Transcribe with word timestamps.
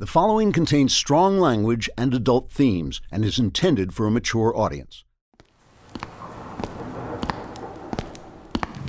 The 0.00 0.06
following 0.06 0.52
contains 0.52 0.92
strong 0.92 1.40
language 1.40 1.90
and 1.98 2.14
adult 2.14 2.52
themes 2.52 3.00
and 3.10 3.24
is 3.24 3.40
intended 3.40 3.92
for 3.92 4.06
a 4.06 4.12
mature 4.12 4.56
audience. 4.56 5.02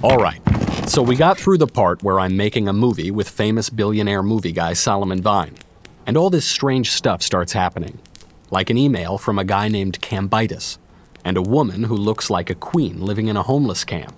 All 0.03 0.17
right, 0.17 0.39
so 0.87 1.01
we 1.01 1.15
got 1.15 1.39
through 1.39 1.57
the 1.57 1.65
part 1.65 2.03
where 2.03 2.19
I'm 2.19 2.37
making 2.37 2.67
a 2.67 2.73
movie 2.73 3.09
with 3.09 3.27
famous 3.27 3.71
billionaire 3.71 4.21
movie 4.21 4.51
guy 4.51 4.73
Solomon 4.73 5.19
Vine, 5.19 5.55
and 6.05 6.15
all 6.15 6.29
this 6.29 6.45
strange 6.45 6.91
stuff 6.91 7.23
starts 7.23 7.54
happening. 7.54 7.98
Like 8.52 8.70
an 8.70 8.78
email 8.78 9.18
from 9.18 9.39
a 9.39 9.44
guy 9.44 9.68
named 9.68 10.02
Cambitus, 10.02 10.78
and 11.26 11.38
a 11.38 11.41
woman 11.41 11.86
who 11.86 11.96
looks 11.96 12.30
like 12.30 12.52
a 12.52 12.55
queen 12.55 13.02
living 13.02 13.30
in 13.30 13.36
a 13.36 13.41
homeless 13.41 13.84
camp. 13.84 14.14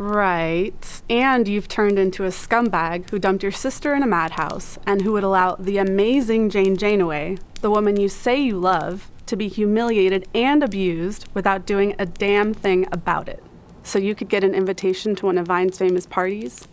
Right. 0.00 1.02
And 1.10 1.46
you've 1.46 1.68
turned 1.68 1.98
into 1.98 2.24
a 2.24 2.28
scumbag 2.28 3.10
who 3.10 3.18
dumped 3.18 3.42
your 3.42 3.52
sister 3.52 3.94
in 3.94 4.02
a 4.02 4.06
madhouse 4.06 4.78
and 4.86 5.02
who 5.02 5.12
would 5.12 5.22
allow 5.22 5.56
the 5.56 5.76
amazing 5.76 6.48
Jane 6.48 6.78
Janeway, 6.78 7.36
the 7.60 7.70
woman 7.70 8.00
you 8.00 8.08
say 8.08 8.40
you 8.40 8.58
love, 8.58 9.10
to 9.26 9.36
be 9.36 9.46
humiliated 9.46 10.26
and 10.34 10.62
abused 10.62 11.28
without 11.34 11.66
doing 11.66 11.94
a 11.98 12.06
damn 12.06 12.54
thing 12.54 12.88
about 12.90 13.28
it. 13.28 13.44
So 13.82 13.98
you 13.98 14.14
could 14.14 14.30
get 14.30 14.42
an 14.42 14.54
invitation 14.54 15.14
to 15.16 15.26
one 15.26 15.36
of 15.36 15.46
Vine's 15.46 15.76
famous 15.76 16.06
parties? 16.06 16.66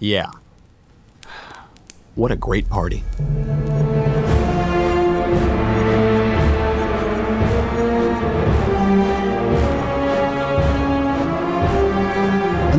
Yeah. 0.00 0.30
What 2.14 2.30
a 2.30 2.36
great 2.36 2.70
party. 2.70 3.04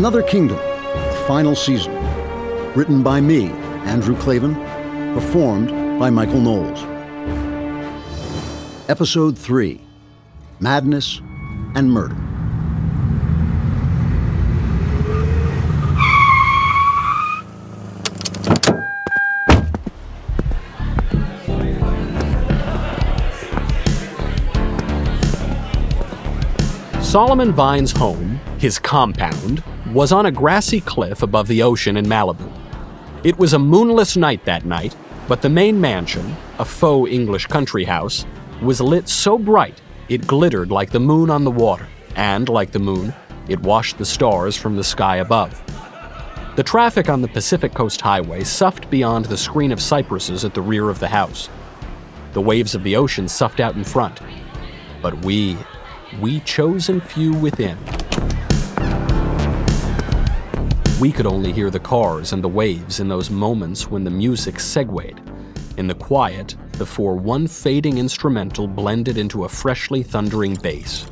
Another 0.04 0.22
Kingdom, 0.22 0.58
the 0.58 1.24
final 1.26 1.56
season. 1.56 1.96
Written 2.76 3.04
by 3.04 3.22
me, 3.22 3.46
Andrew 3.86 4.18
Klavan, 4.18 4.54
performed 5.14 5.70
by 5.98 6.10
Michael 6.10 6.42
Knowles. 6.42 6.84
Episode 8.90 9.38
3 9.38 9.80
Madness 10.60 11.22
and 11.76 11.90
Murder. 11.90 12.18
Solomon 27.02 27.54
Vine's 27.54 27.94
home, 27.94 28.42
his 28.58 28.78
compound, 28.80 29.64
was 29.94 30.12
on 30.12 30.26
a 30.26 30.32
grassy 30.32 30.82
cliff 30.82 31.22
above 31.22 31.48
the 31.48 31.62
ocean 31.62 31.98
in 31.98 32.06
Malibu. 32.06 32.52
It 33.24 33.38
was 33.38 33.54
a 33.54 33.60
moonless 33.60 34.18
night 34.18 34.44
that 34.46 34.66
night, 34.66 34.96
but 35.28 35.42
the 35.42 35.50
main 35.50 35.80
mansion, 35.80 36.36
a 36.58 36.66
faux 36.66 37.12
English 37.12 37.46
country 37.48 37.84
house, 37.84 38.26
was 38.62 38.82
lit 38.82 39.08
so 39.08 39.38
bright 39.38 39.80
it 40.10 40.28
glittered 40.28 40.72
like 40.72 40.90
the 40.90 41.00
moon 41.00 41.30
on 41.30 41.44
the 41.44 41.52
water, 41.52 41.88
and 42.16 42.50
like 42.50 42.72
the 42.72 42.80
moon, 42.80 43.14
it 43.48 43.60
washed 43.62 43.98
the 43.98 44.06
stars 44.06 44.58
from 44.58 44.76
the 44.76 44.84
sky 44.84 45.18
above. 45.18 45.62
The 46.56 46.64
traffic 46.64 47.10
on 47.10 47.22
the 47.22 47.28
Pacific 47.28 47.74
Coast 47.74 48.02
Highway 48.02 48.44
soughed 48.44 48.90
beyond 48.90 49.26
the 49.26 49.38
screen 49.38 49.72
of 49.72 49.82
cypresses 49.82 50.44
at 50.44 50.54
the 50.54 50.62
rear 50.62 50.90
of 50.90 51.00
the 51.00 51.08
house. 51.08 51.50
The 52.34 52.42
waves 52.42 52.76
of 52.76 52.84
the 52.84 52.96
ocean 52.96 53.28
soughed 53.28 53.60
out 53.60 53.76
in 53.76 53.84
front. 53.84 54.20
But 55.02 55.24
we, 55.26 55.58
we 56.20 56.42
chosen 56.42 57.00
few 57.00 57.34
within, 57.34 57.78
we 61.04 61.12
could 61.12 61.28
only 61.28 61.52
hear 61.52 61.70
the 61.70 61.78
cars 61.78 62.32
and 62.32 62.42
the 62.42 62.48
waves 62.48 63.02
in 63.02 63.10
those 63.10 63.30
moments 63.30 63.90
when 63.90 64.06
the 64.06 64.10
music 64.10 64.58
segued. 64.58 65.20
In 65.76 65.86
the 65.86 65.94
quiet, 65.94 66.56
before 66.78 67.18
one 67.18 67.46
fading 67.46 67.98
instrumental 67.98 68.70
blended 68.70 69.18
into 69.18 69.44
a 69.44 69.50
freshly 69.50 70.02
thundering 70.02 70.54
bass. 70.54 71.06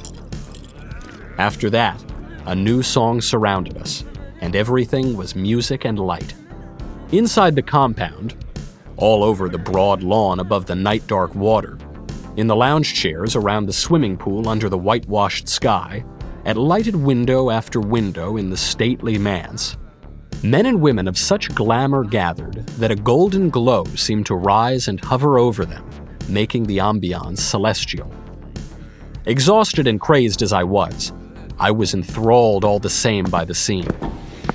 After 1.38 1.70
that, 1.72 2.02
a 2.45 2.56
new 2.56 2.81
song 2.81 3.20
surrounded 3.20 3.77
us, 3.80 4.05
and 4.39 4.55
everything 4.55 5.17
was 5.17 5.36
music 5.36 5.83
and 5.83 5.99
light. 5.99 6.36
Inside 7.11 7.54
the 7.54 7.61
compound, 7.61 8.37
all 8.95 9.26
over 9.26 9.49
the 9.49 9.58
broad 9.58 10.04
lawn 10.04 10.39
above 10.39 10.67
the 10.67 10.76
night 10.76 11.05
dark 11.08 11.36
water, 11.36 11.77
in 12.37 12.48
the 12.48 12.55
lounge 12.55 12.93
chairs 12.93 13.36
around 13.36 13.66
the 13.66 13.73
swimming 13.73 14.16
pool 14.16 14.48
under 14.48 14.70
the 14.70 14.77
whitewashed 14.77 15.49
sky, 15.49 16.05
at 16.45 16.55
lighted 16.55 16.95
window 16.95 17.49
after 17.49 17.82
window 17.82 18.37
in 18.37 18.49
the 18.49 18.55
stately 18.55 19.17
manse, 19.17 19.76
Men 20.44 20.66
and 20.66 20.82
women 20.82 21.08
of 21.08 21.20
such 21.20 21.54
glamour 21.54 22.04
gathered 22.04 22.66
that 22.80 22.90
a 22.90 22.96
golden 22.96 23.52
glow 23.52 23.84
seemed 23.96 24.26
to 24.26 24.36
rise 24.36 24.88
and 24.88 25.00
hover 25.00 25.38
over 25.38 25.66
them, 25.66 25.88
making 26.28 26.64
the 26.64 26.80
ambiance 26.80 27.38
celestial. 27.38 28.12
Exhausted 29.28 29.86
and 29.86 30.02
crazed 30.02 30.42
as 30.42 30.52
I 30.52 30.64
was, 30.64 31.14
I 31.60 31.70
was 31.70 31.94
enthralled 31.94 32.66
all 32.66 32.80
the 32.80 32.90
same 32.90 33.26
by 33.26 33.46
the 33.46 33.54
scene. 33.54 33.88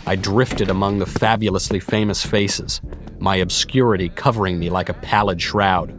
I 0.08 0.16
drifted 0.16 0.70
among 0.70 0.98
the 0.98 1.06
fabulously 1.06 1.78
famous 1.78 2.26
faces, 2.26 2.80
my 3.20 3.36
obscurity 3.36 4.08
covering 4.08 4.58
me 4.58 4.70
like 4.70 4.88
a 4.88 4.94
pallid 4.94 5.40
shroud. 5.40 5.96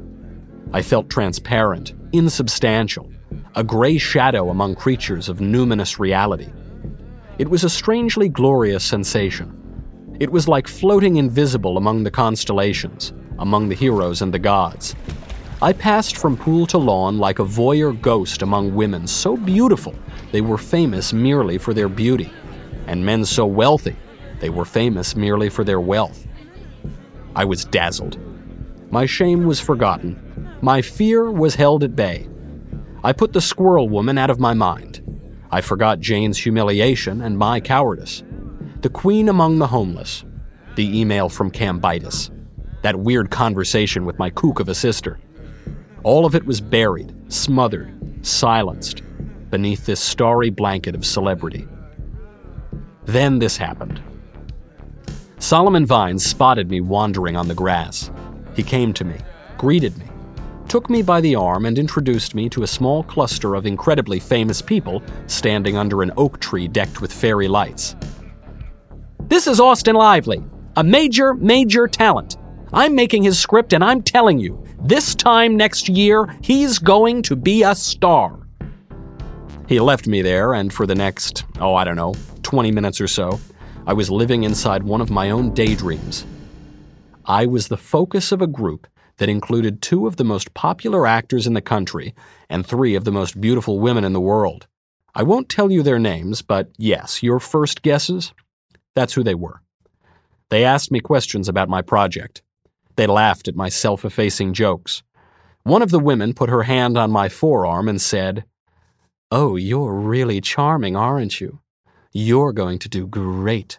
I 0.73 0.81
felt 0.81 1.09
transparent, 1.09 1.93
insubstantial, 2.11 3.09
a 3.55 3.63
gray 3.63 3.97
shadow 3.97 4.49
among 4.49 4.75
creatures 4.75 5.29
of 5.29 5.37
numinous 5.37 5.97
reality. 5.97 6.51
It 7.37 7.47
was 7.47 7.63
a 7.63 7.69
strangely 7.69 8.27
glorious 8.27 8.83
sensation. 8.83 9.53
It 10.19 10.31
was 10.31 10.47
like 10.47 10.67
floating 10.67 11.17
invisible 11.17 11.77
among 11.77 12.03
the 12.03 12.11
constellations, 12.11 13.13
among 13.37 13.69
the 13.69 13.75
heroes 13.75 14.23
and 14.23 14.33
the 14.33 14.39
gods. 14.39 14.95
I 15.61 15.73
passed 15.73 16.17
from 16.17 16.37
pool 16.37 16.65
to 16.67 16.79
lawn 16.79 17.19
like 17.19 17.37
a 17.37 17.45
voyeur 17.45 17.93
ghost 17.93 18.41
among 18.41 18.73
women 18.73 19.05
so 19.05 19.37
beautiful 19.37 19.93
they 20.31 20.41
were 20.41 20.57
famous 20.57 21.13
merely 21.13 21.59
for 21.59 21.73
their 21.73 21.87
beauty, 21.87 22.31
and 22.87 23.05
men 23.05 23.25
so 23.25 23.45
wealthy 23.45 23.95
they 24.39 24.49
were 24.49 24.65
famous 24.65 25.15
merely 25.15 25.49
for 25.49 25.63
their 25.63 25.79
wealth. 25.79 26.25
I 27.35 27.45
was 27.45 27.65
dazzled. 27.65 28.17
My 28.91 29.05
shame 29.05 29.45
was 29.45 29.59
forgotten. 29.59 30.57
My 30.61 30.81
fear 30.81 31.31
was 31.31 31.55
held 31.55 31.83
at 31.83 31.95
bay. 31.95 32.27
I 33.03 33.13
put 33.13 33.33
the 33.33 33.41
squirrel 33.41 33.87
woman 33.87 34.17
out 34.17 34.31
of 34.31 34.39
my 34.39 34.55
mind. 34.55 35.03
I 35.51 35.61
forgot 35.61 35.99
Jane's 35.99 36.39
humiliation 36.39 37.21
and 37.21 37.37
my 37.37 37.59
cowardice. 37.59 38.23
The 38.87 38.93
Queen 38.93 39.27
Among 39.27 39.59
the 39.59 39.67
Homeless, 39.67 40.23
the 40.75 40.97
email 40.97 41.27
from 41.27 41.51
Cambitus, 41.51 42.31
that 42.83 42.97
weird 42.97 43.29
conversation 43.29 44.05
with 44.05 44.17
my 44.17 44.29
kook 44.29 44.61
of 44.61 44.69
a 44.69 44.73
sister. 44.73 45.19
All 46.03 46.25
of 46.25 46.35
it 46.35 46.45
was 46.45 46.61
buried, 46.61 47.13
smothered, 47.27 47.93
silenced 48.25 49.01
beneath 49.49 49.85
this 49.85 49.99
starry 49.99 50.49
blanket 50.49 50.95
of 50.95 51.05
celebrity. 51.05 51.67
Then 53.03 53.39
this 53.39 53.57
happened. 53.57 54.01
Solomon 55.37 55.85
Vines 55.85 56.25
spotted 56.25 56.69
me 56.69 56.79
wandering 56.79 57.35
on 57.35 57.49
the 57.49 57.55
grass. 57.55 58.09
He 58.55 58.63
came 58.63 58.93
to 58.93 59.03
me, 59.03 59.17
greeted 59.57 59.97
me, 59.97 60.05
took 60.69 60.89
me 60.89 61.01
by 61.01 61.19
the 61.19 61.35
arm, 61.35 61.65
and 61.65 61.77
introduced 61.77 62.33
me 62.33 62.47
to 62.47 62.63
a 62.63 62.67
small 62.67 63.03
cluster 63.03 63.53
of 63.53 63.65
incredibly 63.65 64.21
famous 64.21 64.61
people 64.61 65.03
standing 65.25 65.75
under 65.75 66.03
an 66.03 66.13
oak 66.15 66.39
tree 66.39 66.69
decked 66.69 67.01
with 67.01 67.11
fairy 67.11 67.49
lights. 67.49 67.93
This 69.29 69.45
is 69.45 69.59
Austin 69.59 69.97
Lively, 69.97 70.41
a 70.77 70.83
major, 70.85 71.33
major 71.33 71.85
talent. 71.85 72.37
I'm 72.71 72.95
making 72.95 73.23
his 73.23 73.37
script, 73.37 73.73
and 73.73 73.83
I'm 73.83 74.01
telling 74.01 74.39
you, 74.39 74.63
this 74.79 75.15
time 75.15 75.57
next 75.57 75.89
year, 75.89 76.33
he's 76.41 76.79
going 76.79 77.23
to 77.23 77.35
be 77.35 77.61
a 77.63 77.75
star. 77.75 78.39
He 79.67 79.81
left 79.81 80.07
me 80.07 80.21
there, 80.21 80.53
and 80.53 80.71
for 80.71 80.87
the 80.87 80.95
next, 80.95 81.43
oh, 81.59 81.75
I 81.75 81.83
don't 81.83 81.97
know, 81.97 82.13
20 82.43 82.71
minutes 82.71 83.01
or 83.01 83.07
so, 83.07 83.37
I 83.85 83.91
was 83.91 84.09
living 84.09 84.43
inside 84.43 84.83
one 84.83 85.01
of 85.01 85.09
my 85.09 85.29
own 85.29 85.53
daydreams. 85.53 86.25
I 87.25 87.47
was 87.47 87.67
the 87.67 87.75
focus 87.75 88.31
of 88.31 88.41
a 88.41 88.47
group 88.47 88.87
that 89.17 89.27
included 89.27 89.81
two 89.81 90.07
of 90.07 90.15
the 90.15 90.23
most 90.23 90.53
popular 90.53 91.05
actors 91.05 91.45
in 91.45 91.53
the 91.53 91.61
country 91.61 92.15
and 92.49 92.65
three 92.65 92.95
of 92.95 93.03
the 93.03 93.11
most 93.11 93.41
beautiful 93.41 93.81
women 93.81 94.05
in 94.05 94.13
the 94.13 94.21
world. 94.21 94.67
I 95.13 95.23
won't 95.23 95.49
tell 95.49 95.69
you 95.69 95.83
their 95.83 95.99
names, 95.99 96.41
but 96.41 96.69
yes, 96.77 97.21
your 97.21 97.41
first 97.41 97.81
guesses? 97.81 98.31
That's 98.97 99.13
who 99.13 99.23
they 99.23 99.35
were. 99.35 99.61
They 100.49 100.63
asked 100.63 100.89
me 100.89 101.01
questions 101.01 101.47
about 101.47 101.69
my 101.69 101.83
project. 101.83 102.41
They 102.95 103.05
laughed 103.05 103.47
at 103.47 103.55
my 103.55 103.69
self 103.69 104.03
effacing 104.03 104.53
jokes. 104.53 105.03
One 105.61 105.83
of 105.83 105.91
the 105.91 105.99
women 105.99 106.33
put 106.33 106.49
her 106.49 106.63
hand 106.63 106.97
on 106.97 107.11
my 107.11 107.29
forearm 107.29 107.87
and 107.87 108.01
said, 108.01 108.43
Oh, 109.29 109.55
you're 109.55 109.93
really 109.93 110.41
charming, 110.41 110.95
aren't 110.95 111.39
you? 111.39 111.59
You're 112.11 112.53
going 112.53 112.79
to 112.79 112.89
do 112.89 113.05
great. 113.05 113.77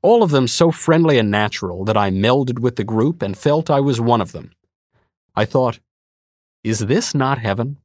All 0.00 0.22
of 0.22 0.30
them 0.30 0.48
so 0.48 0.70
friendly 0.70 1.18
and 1.18 1.30
natural 1.30 1.84
that 1.84 1.98
I 1.98 2.08
melded 2.08 2.60
with 2.60 2.76
the 2.76 2.90
group 2.94 3.20
and 3.20 3.36
felt 3.36 3.68
I 3.68 3.80
was 3.80 4.00
one 4.00 4.22
of 4.22 4.32
them. 4.32 4.52
I 5.34 5.44
thought, 5.44 5.80
is 6.64 6.78
this 6.78 7.14
not 7.14 7.40
heaven? 7.40 7.76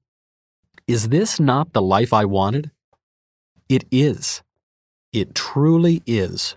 Is 0.87 1.09
this 1.09 1.37
not 1.37 1.73
the 1.73 1.81
life 1.81 2.13
I 2.13 2.23
wanted? 2.23 2.71
It 3.67 3.83
is. 3.91 4.41
It 5.13 5.35
truly 5.35 6.01
is. 6.05 6.55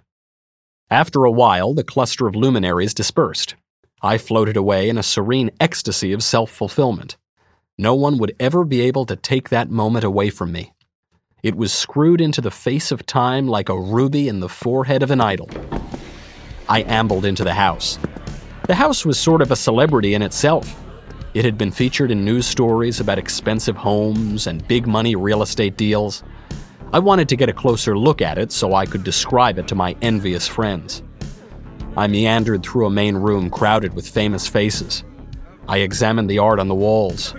After 0.89 1.25
a 1.25 1.31
while, 1.31 1.75
the 1.75 1.83
cluster 1.83 2.29
of 2.29 2.37
luminaries 2.37 2.95
dispersed. 2.95 3.57
I 4.01 4.17
floated 4.17 4.57
away 4.57 4.89
in 4.89 4.97
a 4.97 5.03
serene 5.03 5.51
ecstasy 5.59 6.13
of 6.13 6.23
self 6.23 6.51
fulfillment. 6.51 7.17
No 7.77 7.97
one 7.97 8.17
would 8.19 8.37
ever 8.39 8.65
be 8.65 8.81
able 8.83 9.07
to 9.07 9.17
take 9.17 9.49
that 9.49 9.71
moment 9.71 10.05
away 10.05 10.31
from 10.31 10.53
me. 10.53 10.73
It 11.43 11.57
was 11.57 11.73
screwed 11.73 12.21
into 12.21 12.41
the 12.41 12.53
face 12.53 12.93
of 12.93 13.05
time 13.05 13.49
like 13.49 13.69
a 13.69 13.81
ruby 13.81 14.29
in 14.29 14.39
the 14.39 14.49
forehead 14.49 15.03
of 15.03 15.11
an 15.11 15.21
idol. 15.21 15.51
I 16.69 16.85
ambled 16.85 17.25
into 17.25 17.43
the 17.43 17.55
house. 17.55 17.99
The 18.69 18.77
house 18.77 19.05
was 19.05 19.19
sort 19.19 19.43
of 19.43 19.51
a 19.51 19.57
celebrity 19.57 20.15
in 20.15 20.23
itself. 20.23 20.81
It 21.35 21.45
had 21.45 21.59
been 21.59 21.73
featured 21.73 22.13
in 22.13 22.25
news 22.25 22.47
stories 22.47 23.01
about 23.01 23.19
expensive 23.19 23.77
homes 23.77 24.47
and 24.47 24.67
big 24.69 24.87
money 24.87 25.17
real 25.17 25.43
estate 25.43 25.77
deals. 25.77 26.23
I 26.95 27.01
wanted 27.01 27.29
to 27.31 27.37
get 27.37 27.49
a 27.49 27.53
closer 27.53 27.99
look 27.99 28.23
at 28.23 28.39
it 28.39 28.53
so 28.53 28.73
I 28.73 28.87
could 28.87 29.03
describe 29.03 29.59
it 29.59 29.67
to 29.67 29.75
my 29.75 29.97
envious 30.01 30.47
friends. 30.47 31.03
I 31.97 32.07
meandered 32.07 32.63
through 32.63 32.87
a 32.87 32.91
main 32.91 33.17
room 33.17 33.51
crowded 33.51 33.95
with 33.95 34.09
famous 34.09 34.47
faces. 34.47 35.03
I 35.67 35.79
examined 35.79 36.31
the 36.31 36.39
art 36.39 36.61
on 36.61 36.69
the 36.69 36.75
walls. 36.77 37.35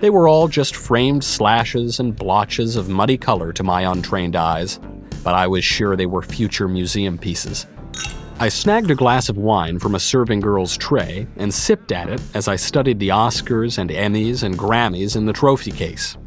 They 0.00 0.10
were 0.10 0.28
all 0.28 0.46
just 0.46 0.76
framed 0.76 1.24
slashes 1.24 2.00
and 2.00 2.14
blotches 2.14 2.76
of 2.76 2.90
muddy 2.90 3.16
color 3.16 3.50
to 3.54 3.62
my 3.62 3.90
untrained 3.90 4.36
eyes, 4.36 4.78
but 5.24 5.32
I 5.34 5.46
was 5.46 5.64
sure 5.64 5.96
they 5.96 6.04
were 6.04 6.20
future 6.20 6.68
museum 6.68 7.16
pieces. 7.16 7.66
I 8.38 8.50
snagged 8.50 8.90
a 8.90 8.94
glass 8.94 9.30
of 9.30 9.38
wine 9.38 9.78
from 9.78 9.94
a 9.94 10.00
serving 10.00 10.40
girl's 10.40 10.76
tray 10.76 11.26
and 11.38 11.54
sipped 11.54 11.92
at 11.92 12.10
it 12.10 12.20
as 12.34 12.46
I 12.46 12.56
studied 12.56 12.98
the 12.98 13.08
Oscars 13.08 13.78
and 13.78 13.88
Emmys 13.88 14.42
and 14.42 14.58
Grammys 14.58 15.16
in 15.16 15.24
the 15.24 15.32
trophy 15.32 15.70
case. 15.70 16.18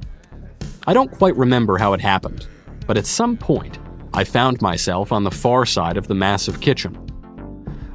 I 0.87 0.95
don't 0.95 1.11
quite 1.11 1.37
remember 1.37 1.77
how 1.77 1.93
it 1.93 2.01
happened, 2.01 2.47
but 2.91 2.97
at 2.97 3.05
some 3.05 3.37
point, 3.37 3.79
I 4.13 4.25
found 4.25 4.61
myself 4.61 5.13
on 5.13 5.23
the 5.23 5.31
far 5.31 5.65
side 5.65 5.95
of 5.95 6.09
the 6.09 6.13
massive 6.13 6.59
kitchen. 6.59 6.93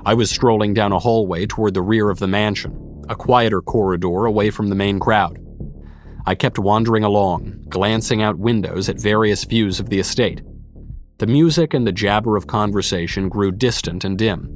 I 0.06 0.14
was 0.14 0.30
strolling 0.30 0.72
down 0.72 0.90
a 0.92 0.98
hallway 0.98 1.44
toward 1.44 1.74
the 1.74 1.82
rear 1.82 2.08
of 2.08 2.18
the 2.18 2.26
mansion, 2.26 3.04
a 3.06 3.14
quieter 3.14 3.60
corridor 3.60 4.24
away 4.24 4.48
from 4.48 4.70
the 4.70 4.74
main 4.74 4.98
crowd. 4.98 5.38
I 6.24 6.34
kept 6.34 6.58
wandering 6.58 7.04
along, 7.04 7.66
glancing 7.68 8.22
out 8.22 8.38
windows 8.38 8.88
at 8.88 8.98
various 8.98 9.44
views 9.44 9.80
of 9.80 9.90
the 9.90 9.98
estate. 9.98 10.40
The 11.18 11.26
music 11.26 11.74
and 11.74 11.86
the 11.86 11.92
jabber 11.92 12.34
of 12.34 12.46
conversation 12.46 13.28
grew 13.28 13.52
distant 13.52 14.02
and 14.02 14.16
dim. 14.16 14.48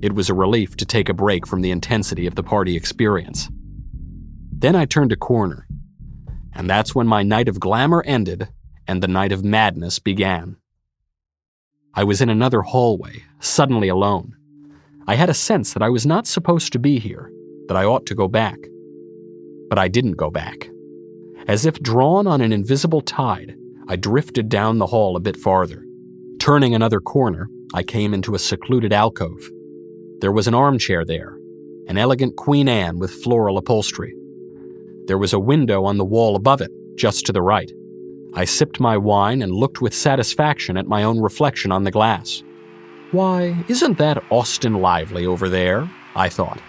It 0.00 0.14
was 0.14 0.30
a 0.30 0.34
relief 0.34 0.74
to 0.76 0.86
take 0.86 1.10
a 1.10 1.12
break 1.12 1.46
from 1.46 1.60
the 1.60 1.70
intensity 1.70 2.26
of 2.26 2.34
the 2.34 2.42
party 2.42 2.76
experience. 2.76 3.50
Then 4.50 4.74
I 4.74 4.86
turned 4.86 5.12
a 5.12 5.16
corner, 5.16 5.68
and 6.54 6.70
that's 6.70 6.94
when 6.94 7.06
my 7.06 7.22
night 7.22 7.48
of 7.48 7.60
glamour 7.60 8.02
ended 8.06 8.48
and 8.88 9.02
the 9.02 9.08
night 9.08 9.32
of 9.32 9.44
madness 9.44 9.98
began. 9.98 10.56
I 11.94 12.04
was 12.04 12.20
in 12.20 12.28
another 12.28 12.62
hallway, 12.62 13.24
suddenly 13.40 13.88
alone. 13.88 14.36
I 15.06 15.14
had 15.14 15.30
a 15.30 15.34
sense 15.34 15.72
that 15.72 15.82
I 15.82 15.88
was 15.88 16.04
not 16.04 16.26
supposed 16.26 16.72
to 16.72 16.78
be 16.78 16.98
here, 16.98 17.30
that 17.68 17.76
I 17.76 17.84
ought 17.84 18.06
to 18.06 18.14
go 18.14 18.28
back. 18.28 18.58
But 19.68 19.78
I 19.78 19.88
didn't 19.88 20.12
go 20.16 20.30
back. 20.30 20.68
As 21.48 21.64
if 21.64 21.80
drawn 21.80 22.26
on 22.26 22.40
an 22.40 22.52
invisible 22.52 23.00
tide, 23.00 23.56
I 23.88 23.96
drifted 23.96 24.48
down 24.48 24.78
the 24.78 24.86
hall 24.86 25.16
a 25.16 25.20
bit 25.20 25.36
farther. 25.36 25.84
Turning 26.38 26.74
another 26.74 27.00
corner, 27.00 27.48
I 27.72 27.82
came 27.82 28.12
into 28.12 28.34
a 28.34 28.38
secluded 28.38 28.92
alcove. 28.92 29.50
There 30.20 30.32
was 30.32 30.48
an 30.48 30.54
armchair 30.54 31.04
there, 31.04 31.36
an 31.88 31.98
elegant 31.98 32.36
Queen 32.36 32.68
Anne 32.68 32.98
with 32.98 33.10
floral 33.10 33.58
upholstery. 33.58 34.14
There 35.06 35.18
was 35.18 35.32
a 35.32 35.38
window 35.38 35.84
on 35.84 35.98
the 35.98 36.04
wall 36.04 36.36
above 36.36 36.60
it, 36.60 36.70
just 36.96 37.26
to 37.26 37.32
the 37.32 37.42
right. 37.42 37.70
I 38.36 38.44
sipped 38.44 38.78
my 38.78 38.98
wine 38.98 39.40
and 39.40 39.50
looked 39.50 39.80
with 39.80 39.94
satisfaction 39.94 40.76
at 40.76 40.86
my 40.86 41.04
own 41.04 41.20
reflection 41.20 41.72
on 41.72 41.84
the 41.84 41.90
glass. 41.90 42.42
Why, 43.10 43.64
isn't 43.66 43.96
that 43.96 44.22
Austin 44.30 44.74
Lively 44.74 45.24
over 45.24 45.48
there? 45.48 45.90
I 46.14 46.28
thought. 46.28 46.60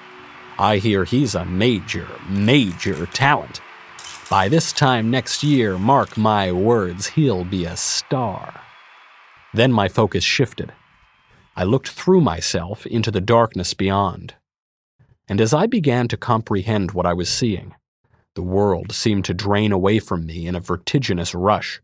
I 0.57 0.77
hear 0.77 1.03
he's 1.03 1.35
a 1.35 1.43
major, 1.43 2.07
major 2.29 3.05
talent. 3.07 3.59
By 4.29 4.47
this 4.47 4.71
time 4.71 5.11
next 5.11 5.43
year, 5.43 5.77
mark 5.77 6.17
my 6.17 6.53
words, 6.53 7.07
he'll 7.07 7.43
be 7.43 7.65
a 7.65 7.75
star. 7.75 8.61
Then 9.53 9.73
my 9.73 9.89
focus 9.89 10.23
shifted. 10.23 10.71
I 11.57 11.65
looked 11.65 11.89
through 11.89 12.21
myself 12.21 12.85
into 12.85 13.11
the 13.11 13.21
darkness 13.21 13.73
beyond. 13.73 14.35
And 15.27 15.41
as 15.41 15.53
I 15.53 15.67
began 15.67 16.07
to 16.07 16.17
comprehend 16.17 16.91
what 16.91 17.05
I 17.05 17.13
was 17.13 17.29
seeing, 17.29 17.75
the 18.37 18.43
world 18.43 18.91
seemed 18.91 19.25
to 19.25 19.33
drain 19.33 19.71
away 19.71 19.97
from 19.97 20.23
me 20.23 20.45
in 20.45 20.53
a 20.53 20.59
vertiginous 20.59 21.33
rush. 21.33 21.81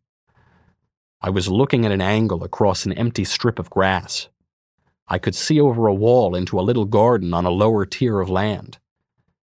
I 1.19 1.31
was 1.31 1.49
looking 1.49 1.83
at 1.83 1.91
an 1.91 1.99
angle 1.99 2.43
across 2.43 2.85
an 2.85 2.93
empty 2.93 3.23
strip 3.23 3.57
of 3.57 3.71
grass. 3.71 4.29
I 5.07 5.17
could 5.17 5.33
see 5.33 5.59
over 5.59 5.87
a 5.87 5.93
wall 5.95 6.35
into 6.35 6.59
a 6.59 6.61
little 6.61 6.85
garden 6.85 7.33
on 7.33 7.43
a 7.43 7.49
lower 7.49 7.87
tier 7.87 8.19
of 8.19 8.29
land. 8.29 8.77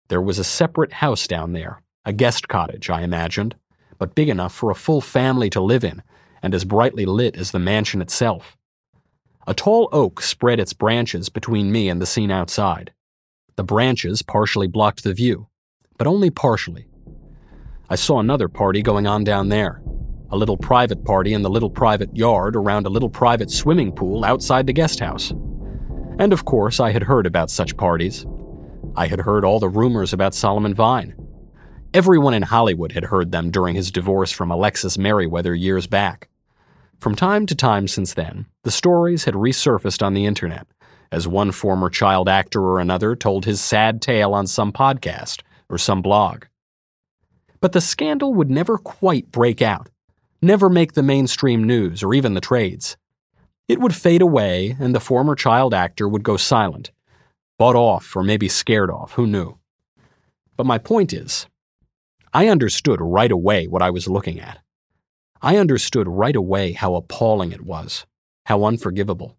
There 0.09 0.21
was 0.21 0.39
a 0.39 0.43
separate 0.43 0.91
house 0.91 1.25
down 1.25 1.53
there, 1.53 1.81
a 2.03 2.11
guest 2.11 2.49
cottage, 2.49 2.89
I 2.89 3.03
imagined, 3.03 3.55
but 3.97 4.13
big 4.13 4.27
enough 4.27 4.53
for 4.53 4.69
a 4.69 4.75
full 4.75 4.99
family 4.99 5.49
to 5.51 5.61
live 5.61 5.85
in 5.85 6.03
and 6.43 6.53
as 6.53 6.65
brightly 6.65 7.05
lit 7.05 7.37
as 7.37 7.51
the 7.51 7.59
mansion 7.59 8.01
itself. 8.01 8.57
A 9.47 9.53
tall 9.53 9.87
oak 9.93 10.21
spread 10.21 10.59
its 10.59 10.73
branches 10.73 11.29
between 11.29 11.71
me 11.71 11.87
and 11.87 12.01
the 12.01 12.05
scene 12.05 12.29
outside. 12.29 12.91
The 13.55 13.63
branches 13.63 14.21
partially 14.21 14.67
blocked 14.67 15.05
the 15.05 15.13
view, 15.13 15.47
but 15.97 16.05
only 16.07 16.29
partially. 16.29 16.88
I 17.91 17.95
saw 17.95 18.19
another 18.19 18.47
party 18.47 18.83
going 18.83 19.07
on 19.07 19.23
down 19.23 19.49
there, 19.49 19.81
a 20.29 20.37
little 20.37 20.57
private 20.57 21.03
party 21.03 21.33
in 21.33 21.41
the 21.41 21.49
little 21.49 21.71
private 21.71 22.15
yard 22.15 22.55
around 22.55 22.85
a 22.85 22.89
little 22.89 23.09
private 23.09 23.49
swimming 23.49 23.91
pool 23.91 24.23
outside 24.23 24.67
the 24.67 24.73
guest 24.73 24.99
house. 24.99 25.31
And 26.19 26.31
of 26.31 26.45
course, 26.45 26.79
I 26.79 26.91
had 26.91 27.01
heard 27.01 27.25
about 27.25 27.49
such 27.49 27.77
parties. 27.77 28.27
I 28.95 29.07
had 29.07 29.21
heard 29.21 29.43
all 29.43 29.59
the 29.59 29.69
rumors 29.69 30.13
about 30.13 30.35
Solomon 30.35 30.75
Vine. 30.75 31.15
Everyone 31.91 32.35
in 32.35 32.43
Hollywood 32.43 32.91
had 32.91 33.05
heard 33.05 33.31
them 33.31 33.49
during 33.49 33.73
his 33.73 33.89
divorce 33.89 34.31
from 34.31 34.51
Alexis 34.51 34.99
Merriweather 34.99 35.55
years 35.55 35.87
back. 35.87 36.29
From 36.99 37.15
time 37.15 37.47
to 37.47 37.55
time 37.55 37.87
since 37.87 38.13
then, 38.13 38.45
the 38.63 38.69
stories 38.69 39.23
had 39.23 39.33
resurfaced 39.33 40.05
on 40.05 40.13
the 40.13 40.27
internet, 40.27 40.67
as 41.11 41.27
one 41.27 41.51
former 41.51 41.89
child 41.89 42.29
actor 42.29 42.61
or 42.61 42.79
another 42.79 43.15
told 43.15 43.45
his 43.45 43.59
sad 43.59 43.99
tale 43.99 44.35
on 44.35 44.45
some 44.45 44.71
podcast 44.71 45.41
or 45.69 45.79
some 45.79 46.03
blog. 46.03 46.43
But 47.61 47.73
the 47.73 47.81
scandal 47.81 48.33
would 48.33 48.49
never 48.49 48.77
quite 48.77 49.31
break 49.31 49.61
out, 49.61 49.89
never 50.41 50.69
make 50.69 50.93
the 50.93 51.03
mainstream 51.03 51.63
news 51.63 52.03
or 52.03 52.13
even 52.13 52.33
the 52.33 52.41
trades. 52.41 52.97
It 53.67 53.79
would 53.79 53.93
fade 53.93 54.21
away, 54.21 54.75
and 54.79 54.95
the 54.95 54.99
former 54.99 55.35
child 55.35 55.73
actor 55.73 56.07
would 56.07 56.23
go 56.23 56.37
silent, 56.37 56.91
bought 57.57 57.75
off 57.75 58.15
or 58.15 58.23
maybe 58.23 58.49
scared 58.49 58.89
off, 58.89 59.13
who 59.13 59.27
knew. 59.27 59.59
But 60.57 60.65
my 60.65 60.77
point 60.77 61.13
is, 61.13 61.47
I 62.33 62.47
understood 62.47 62.99
right 63.01 63.31
away 63.31 63.67
what 63.67 63.81
I 63.81 63.89
was 63.89 64.07
looking 64.07 64.39
at. 64.39 64.59
I 65.41 65.57
understood 65.57 66.07
right 66.07 66.35
away 66.35 66.73
how 66.73 66.95
appalling 66.95 67.51
it 67.51 67.61
was, 67.61 68.05
how 68.45 68.63
unforgivable. 68.63 69.37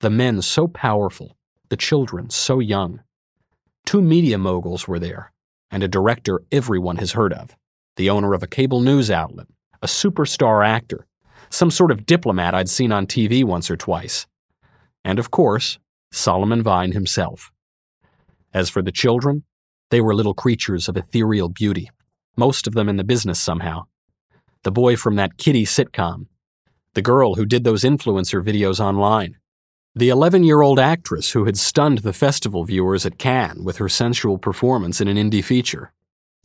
The 0.00 0.10
men 0.10 0.42
so 0.42 0.66
powerful, 0.66 1.36
the 1.68 1.76
children 1.76 2.30
so 2.30 2.58
young. 2.58 3.00
Two 3.86 4.02
media 4.02 4.36
moguls 4.36 4.88
were 4.88 4.98
there, 4.98 5.32
and 5.72 5.82
a 5.82 5.88
director 5.88 6.42
everyone 6.52 6.96
has 6.96 7.12
heard 7.12 7.32
of, 7.32 7.56
the 7.96 8.08
owner 8.08 8.34
of 8.34 8.44
a 8.44 8.46
cable 8.46 8.80
news 8.80 9.10
outlet, 9.10 9.48
a 9.82 9.86
superstar 9.86 10.64
actor, 10.64 11.06
some 11.50 11.72
sort 11.72 11.90
of 11.90 12.06
diplomat 12.06 12.54
I'd 12.54 12.68
seen 12.68 12.92
on 12.92 13.08
TV 13.08 13.42
once 13.42 13.68
or 13.68 13.76
twice. 13.76 14.28
And 15.04 15.18
of 15.18 15.32
course, 15.32 15.80
Solomon 16.12 16.62
Vine 16.62 16.92
himself. 16.92 17.50
As 18.54 18.70
for 18.70 18.82
the 18.82 18.92
children, 18.92 19.42
they 19.90 20.00
were 20.00 20.14
little 20.14 20.34
creatures 20.34 20.88
of 20.88 20.96
ethereal 20.96 21.48
beauty 21.48 21.90
most 22.36 22.66
of 22.66 22.74
them 22.74 22.88
in 22.88 22.96
the 22.96 23.04
business 23.04 23.40
somehow. 23.40 23.84
The 24.62 24.70
boy 24.70 24.96
from 24.96 25.16
that 25.16 25.36
kiddie 25.36 25.66
sitcom, 25.66 26.26
the 26.94 27.02
girl 27.02 27.34
who 27.34 27.46
did 27.46 27.64
those 27.64 27.82
influencer 27.82 28.42
videos 28.42 28.80
online, 28.80 29.36
the 29.94 30.08
11 30.08 30.42
year 30.44 30.62
old 30.62 30.78
actress 30.78 31.32
who 31.32 31.44
had 31.44 31.58
stunned 31.58 31.98
the 31.98 32.12
festival 32.12 32.64
viewers 32.64 33.04
at 33.04 33.18
Cannes 33.18 33.62
with 33.62 33.76
her 33.76 33.88
sensual 33.88 34.38
performance 34.38 35.00
in 35.00 35.08
an 35.08 35.16
indie 35.16 35.44
feature, 35.44 35.92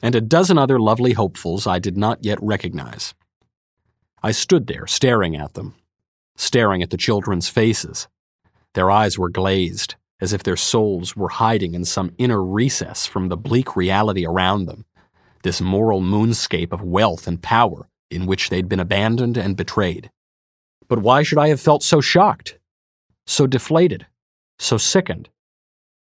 and 0.02 0.16
a 0.16 0.22
dozen 0.22 0.58
other 0.58 0.80
lovely 0.80 1.14
hopefuls 1.14 1.66
I 1.66 1.80
did 1.80 1.98
not 1.98 2.26
yet 2.26 2.40
recognize. 2.42 3.14
I 4.22 4.32
stood 4.32 4.68
there 4.68 4.86
staring 4.88 5.36
at 5.36 5.54
them, 5.54 5.76
staring 6.36 6.84
at 6.84 6.90
the 6.90 6.98
children's 6.98 7.48
faces. 7.48 8.08
Their 8.74 8.92
eyes 8.92 9.18
were 9.18 9.30
glazed, 9.30 9.96
as 10.20 10.34
if 10.34 10.44
their 10.44 10.58
souls 10.58 11.16
were 11.16 11.30
hiding 11.30 11.74
in 11.74 11.86
some 11.86 12.12
inner 12.18 12.44
recess 12.44 13.06
from 13.06 13.30
the 13.30 13.38
bleak 13.38 13.76
reality 13.76 14.26
around 14.26 14.66
them 14.66 14.86
this 15.44 15.62
moral 15.62 16.02
moonscape 16.02 16.74
of 16.74 16.82
wealth 16.82 17.26
and 17.26 17.42
power 17.42 17.88
in 18.10 18.26
which 18.26 18.50
they'd 18.50 18.68
been 18.68 18.82
abandoned 18.82 19.38
and 19.38 19.56
betrayed. 19.56 20.12
But 20.90 21.00
why 21.00 21.24
should 21.24 21.38
I 21.38 21.48
have 21.48 21.62
felt 21.62 21.84
so 21.84 22.02
shocked, 22.02 22.57
so 23.28 23.46
deflated, 23.46 24.08
so 24.58 24.78
sickened? 24.78 25.30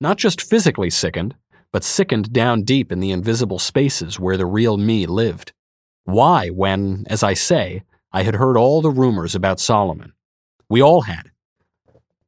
Not 0.01 0.17
just 0.17 0.41
physically 0.41 0.89
sickened, 0.89 1.35
but 1.73 1.85
sickened 1.85 2.33
down 2.33 2.63
deep 2.63 2.91
in 2.91 3.01
the 3.01 3.11
invisible 3.11 3.59
spaces 3.59 4.19
where 4.19 4.37
the 4.37 4.47
real 4.47 4.79
me 4.79 5.05
lived. 5.05 5.53
Why, 6.05 6.49
when, 6.49 7.05
as 7.09 7.23
I 7.23 7.35
say, 7.35 7.83
I 8.13 8.23
had 8.23 8.37
heard 8.37 8.57
all 8.57 8.81
the 8.81 8.91
rumors 8.91 9.35
about 9.35 9.61
Solomon? 9.61 10.15
We 10.71 10.81
all 10.81 11.03
had. 11.03 11.31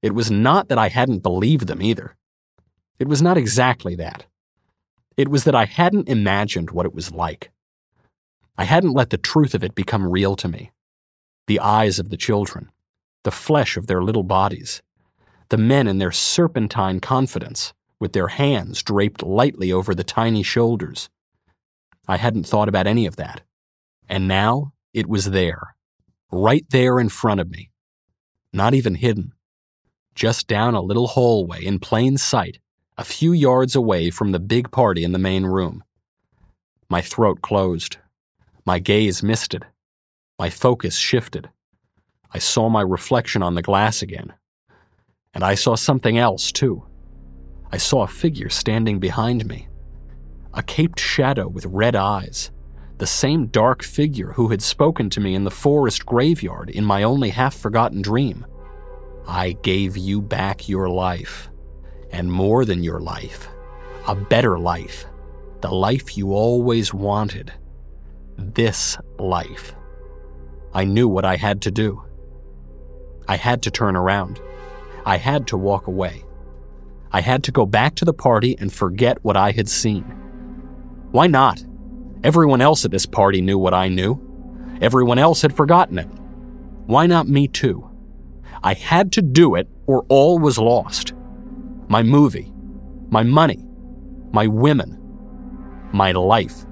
It 0.03 0.15
was 0.15 0.31
not 0.31 0.69
that 0.69 0.79
I 0.79 0.89
hadn't 0.89 1.23
believed 1.23 1.67
them 1.67 1.81
either. 1.81 2.17
It 2.99 3.09
was 3.09 3.23
not 3.23 3.39
exactly 3.39 3.95
that. 3.97 4.27
It 5.17 5.29
was 5.29 5.45
that 5.45 5.55
I 5.55 5.65
hadn't 5.65 6.09
imagined 6.09 6.71
what 6.71 6.87
it 6.87 6.95
was 6.95 7.13
like. 7.13 7.51
I 8.59 8.65
hadn't 8.65 8.93
let 8.93 9.11
the 9.11 9.19
truth 9.19 9.55
of 9.55 9.65
it 9.65 9.75
become 9.75 10.07
real 10.07 10.37
to 10.37 10.49
me. 10.49 10.73
The 11.47 11.61
eyes 11.61 11.99
of 11.99 12.11
the 12.11 12.17
children, 12.17 12.71
the 13.25 13.31
flesh 13.31 13.77
of 13.77 13.87
their 13.87 14.03
little 14.03 14.23
bodies, 14.23 14.83
the 15.51 15.59
men 15.59 15.87
in 15.87 15.99
their 15.99 16.13
serpentine 16.13 17.01
confidence, 17.01 17.73
with 17.99 18.13
their 18.13 18.29
hands 18.29 18.83
draped 18.83 19.23
lightly 19.23 19.71
over 19.71 19.95
the 19.95 20.05
tiny 20.05 20.43
shoulders. 20.43 21.11
I 22.09 22.17
hadn't 22.17 22.47
thought 22.47 22.69
about 22.69 22.87
any 22.87 23.07
of 23.07 23.17
that. 23.17 23.43
And 24.09 24.27
now 24.27 24.73
it 24.95 25.07
was 25.09 25.27
there, 25.27 25.75
right 26.33 26.65
there 26.71 26.99
in 26.99 27.09
front 27.09 27.41
of 27.41 27.51
me. 27.51 27.71
Not 28.53 28.75
even 28.75 28.97
hidden. 28.97 29.33
Just 30.15 30.49
down 30.49 30.75
a 30.75 30.81
little 30.81 31.09
hallway 31.09 31.65
in 31.65 31.79
plain 31.79 32.17
sight, 32.17 32.59
a 32.99 33.05
few 33.05 33.33
yards 33.33 33.77
away 33.77 34.11
from 34.11 34.33
the 34.33 34.41
big 34.41 34.71
party 34.71 35.05
in 35.05 35.13
the 35.13 35.19
main 35.19 35.45
room. 35.45 35.85
My 36.89 37.01
throat 37.01 37.41
closed. 37.43 37.99
My 38.67 38.79
gaze 38.79 39.23
misted. 39.23 39.65
My 40.39 40.51
focus 40.51 40.97
shifted. 40.97 41.51
I 42.33 42.39
saw 42.39 42.69
my 42.69 42.83
reflection 42.83 43.43
on 43.43 43.55
the 43.55 43.63
glass 43.63 44.03
again. 44.03 44.35
And 45.35 45.45
I 45.45 45.55
saw 45.55 45.75
something 45.75 46.19
else, 46.19 46.53
too. 46.53 46.85
I 47.73 47.77
saw 47.77 48.03
a 48.03 48.09
figure 48.09 48.49
standing 48.49 48.99
behind 48.99 49.47
me. 49.47 49.69
A 50.55 50.63
caped 50.63 50.99
shadow 50.99 51.49
with 51.49 51.67
red 51.67 51.95
eyes. 51.95 52.51
The 52.99 53.07
same 53.07 53.47
dark 53.47 53.83
figure 53.83 54.33
who 54.33 54.49
had 54.49 54.63
spoken 54.63 55.09
to 55.11 55.21
me 55.21 55.35
in 55.35 55.45
the 55.45 55.51
forest 55.51 56.05
graveyard 56.05 56.69
in 56.71 56.85
my 56.85 57.03
only 57.03 57.31
half 57.31 57.55
forgotten 57.55 58.03
dream. 58.03 58.45
I 59.27 59.53
gave 59.63 59.97
you 59.97 60.21
back 60.21 60.69
your 60.69 60.89
life. 60.89 61.49
And 62.11 62.33
more 62.33 62.65
than 62.65 62.83
your 62.83 63.01
life. 63.01 63.49
A 64.09 64.15
better 64.15 64.59
life. 64.59 65.07
The 65.61 65.71
life 65.71 66.17
you 66.17 66.33
always 66.33 66.93
wanted. 66.93 67.53
This 68.37 68.99
life. 69.19 69.75
I 70.75 70.85
knew 70.85 71.09
what 71.09 71.25
I 71.25 71.37
had 71.37 71.63
to 71.63 71.71
do. 71.71 72.05
I 73.31 73.37
had 73.37 73.63
to 73.63 73.71
turn 73.71 73.95
around. 73.95 74.41
I 75.07 75.17
had 75.17 75.47
to 75.47 75.57
walk 75.57 75.87
away. 75.87 76.25
I 77.13 77.21
had 77.21 77.45
to 77.45 77.53
go 77.53 77.65
back 77.65 77.95
to 77.95 78.05
the 78.05 78.13
party 78.13 78.57
and 78.59 78.73
forget 78.73 79.25
what 79.25 79.37
I 79.37 79.53
had 79.53 79.69
seen. 79.69 80.03
Why 81.13 81.29
not? 81.29 81.65
Everyone 82.25 82.61
else 82.61 82.85
at 82.85 82.91
this 82.91 83.07
party 83.07 83.41
knew 83.41 83.57
what 83.57 83.73
I 83.73 83.87
knew. 83.87 84.19
Everyone 84.81 85.21
else 85.21 85.43
had 85.43 85.55
forgotten 85.55 85.97
it. 86.01 86.09
Why 86.87 87.07
not 87.07 87.29
me 87.29 87.47
too? 87.47 87.89
I 88.65 88.75
had 88.75 89.13
to 89.13 89.23
do 89.23 89.55
it 89.55 89.69
or 89.87 90.05
all 90.09 90.41
was 90.41 90.59
lost. 90.59 91.13
My 91.87 92.03
movie, 92.03 92.53
my 93.11 93.23
money, 93.23 93.65
my 94.33 94.49
women, 94.49 94.99
my 95.93 96.11
life, 96.11 96.67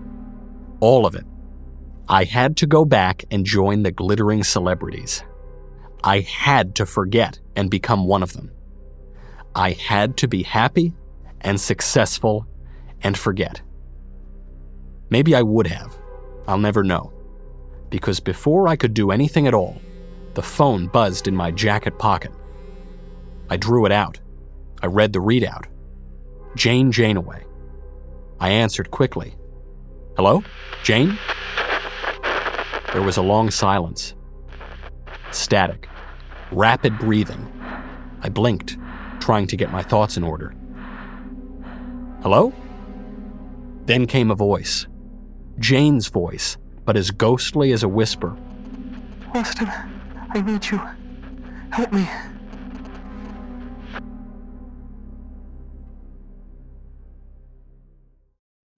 all 0.81 1.07
of 1.07 1.15
it. 1.15 1.25
I 2.09 2.25
had 2.25 2.57
to 2.57 2.67
go 2.67 2.85
back 2.85 3.25
and 3.31 3.47
join 3.47 3.85
the 3.85 3.93
glittering 3.93 4.43
celebrities. 4.43 5.23
I 6.05 6.21
had 6.21 6.75
to 6.77 6.87
forget 6.87 7.39
and 7.57 7.71
become 7.71 8.07
one 8.07 8.23
of 8.23 8.33
them. 8.33 8.51
I 9.55 9.73
had 9.73 10.17
to 10.19 10.29
be 10.29 10.43
happy 10.43 10.95
and 11.41 11.61
successful 11.61 12.47
and 13.03 13.17
forget. 13.17 13.61
Maybe 15.11 15.35
I 15.35 15.43
would 15.43 15.67
have. 15.67 15.97
I'll 16.47 16.59
never 16.59 16.85
know. 16.85 17.13
Because 17.91 18.21
before 18.21 18.69
I 18.69 18.77
could 18.77 18.95
do 18.95 19.11
anything 19.11 19.47
at 19.47 19.55
all, 19.55 19.81
the 20.35 20.43
phone 20.43 20.87
buzzed 20.87 21.27
in 21.27 21.35
my 21.35 21.51
jacket 21.51 21.99
pocket. 21.99 22.33
I 23.51 23.57
drew 23.57 23.87
it 23.87 23.93
out. 23.93 24.21
I 24.83 24.87
read 24.87 25.13
the 25.13 25.19
readout 25.21 25.65
Jane 26.55 26.93
Janeway. 26.93 27.45
I 28.41 28.51
answered 28.51 28.91
quickly. 28.91 29.37
Hello? 30.17 30.43
Jane? 30.83 31.19
There 32.93 33.03
was 33.03 33.17
a 33.17 33.23
long 33.23 33.51
silence. 33.51 34.15
Static. 35.31 35.89
Rapid 36.51 36.99
breathing. 36.99 37.53
I 38.23 38.29
blinked, 38.29 38.77
trying 39.21 39.47
to 39.49 39.57
get 39.57 39.71
my 39.71 39.83
thoughts 39.83 40.17
in 40.17 40.25
order. 40.25 40.55
Hello? 42.23 42.53
Then 43.85 44.07
came 44.07 44.31
a 44.31 44.35
voice. 44.35 44.87
Jane's 45.59 46.09
voice, 46.09 46.57
but 46.85 46.97
as 46.97 47.11
ghostly 47.11 47.73
as 47.73 47.83
a 47.83 47.89
whisper. 47.89 48.37
Austin, 49.35 49.71
I 50.31 50.41
need 50.41 50.67
you. 50.71 50.81
Help 51.71 51.93
me. 51.93 52.09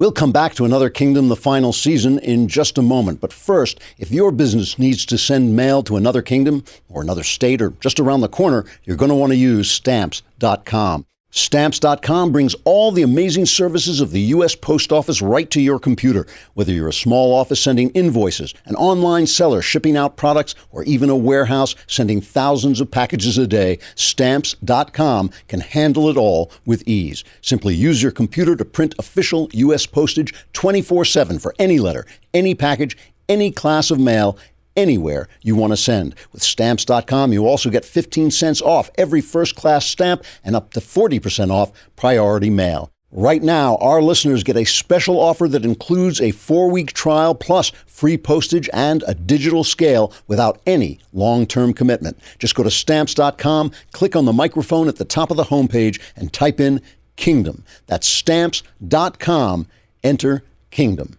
We'll 0.00 0.12
come 0.12 0.32
back 0.32 0.54
to 0.54 0.64
Another 0.64 0.88
Kingdom, 0.88 1.28
the 1.28 1.36
final 1.36 1.74
season, 1.74 2.18
in 2.20 2.48
just 2.48 2.78
a 2.78 2.82
moment. 2.82 3.20
But 3.20 3.34
first, 3.34 3.80
if 3.98 4.10
your 4.10 4.32
business 4.32 4.78
needs 4.78 5.04
to 5.04 5.18
send 5.18 5.54
mail 5.54 5.82
to 5.82 5.98
another 5.98 6.22
kingdom 6.22 6.64
or 6.88 7.02
another 7.02 7.22
state 7.22 7.60
or 7.60 7.74
just 7.80 8.00
around 8.00 8.22
the 8.22 8.28
corner, 8.28 8.64
you're 8.84 8.96
going 8.96 9.10
to 9.10 9.14
want 9.14 9.32
to 9.32 9.36
use 9.36 9.70
stamps.com. 9.70 11.04
Stamps.com 11.32 12.32
brings 12.32 12.56
all 12.64 12.90
the 12.90 13.02
amazing 13.02 13.46
services 13.46 14.00
of 14.00 14.10
the 14.10 14.20
U.S. 14.20 14.56
Post 14.56 14.90
Office 14.90 15.22
right 15.22 15.48
to 15.50 15.60
your 15.60 15.78
computer. 15.78 16.26
Whether 16.54 16.72
you're 16.72 16.88
a 16.88 16.92
small 16.92 17.32
office 17.32 17.60
sending 17.60 17.90
invoices, 17.90 18.52
an 18.64 18.74
online 18.74 19.28
seller 19.28 19.62
shipping 19.62 19.96
out 19.96 20.16
products, 20.16 20.56
or 20.72 20.82
even 20.84 21.08
a 21.08 21.16
warehouse 21.16 21.76
sending 21.86 22.20
thousands 22.20 22.80
of 22.80 22.90
packages 22.90 23.38
a 23.38 23.46
day, 23.46 23.78
Stamps.com 23.94 25.30
can 25.46 25.60
handle 25.60 26.08
it 26.08 26.16
all 26.16 26.50
with 26.66 26.82
ease. 26.86 27.22
Simply 27.42 27.76
use 27.76 28.02
your 28.02 28.12
computer 28.12 28.56
to 28.56 28.64
print 28.64 28.96
official 28.98 29.48
U.S. 29.52 29.86
postage 29.86 30.34
24 30.52 31.04
7 31.04 31.38
for 31.38 31.54
any 31.60 31.78
letter, 31.78 32.06
any 32.34 32.56
package, 32.56 32.96
any 33.28 33.52
class 33.52 33.92
of 33.92 34.00
mail 34.00 34.36
anywhere 34.76 35.28
you 35.42 35.56
want 35.56 35.72
to 35.72 35.76
send. 35.76 36.14
With 36.32 36.42
stamps.com, 36.42 37.32
you 37.32 37.46
also 37.46 37.70
get 37.70 37.84
15 37.84 38.30
cents 38.30 38.60
off 38.60 38.90
every 38.96 39.20
first 39.20 39.56
class 39.56 39.86
stamp 39.86 40.24
and 40.44 40.56
up 40.56 40.72
to 40.72 40.80
40% 40.80 41.50
off 41.50 41.72
priority 41.96 42.50
mail. 42.50 42.90
Right 43.12 43.42
now, 43.42 43.74
our 43.78 44.00
listeners 44.00 44.44
get 44.44 44.56
a 44.56 44.64
special 44.64 45.18
offer 45.18 45.48
that 45.48 45.64
includes 45.64 46.20
a 46.20 46.30
four 46.30 46.70
week 46.70 46.92
trial 46.92 47.34
plus 47.34 47.70
free 47.84 48.16
postage 48.16 48.70
and 48.72 49.02
a 49.04 49.14
digital 49.14 49.64
scale 49.64 50.12
without 50.28 50.60
any 50.64 51.00
long 51.12 51.44
term 51.44 51.74
commitment. 51.74 52.20
Just 52.38 52.54
go 52.54 52.62
to 52.62 52.70
stamps.com, 52.70 53.72
click 53.92 54.14
on 54.14 54.26
the 54.26 54.32
microphone 54.32 54.86
at 54.86 54.94
the 54.96 55.04
top 55.04 55.32
of 55.32 55.36
the 55.36 55.44
homepage, 55.44 56.00
and 56.14 56.32
type 56.32 56.60
in 56.60 56.80
Kingdom. 57.16 57.64
That's 57.86 58.06
stamps.com, 58.06 59.66
enter 60.04 60.44
Kingdom. 60.70 61.18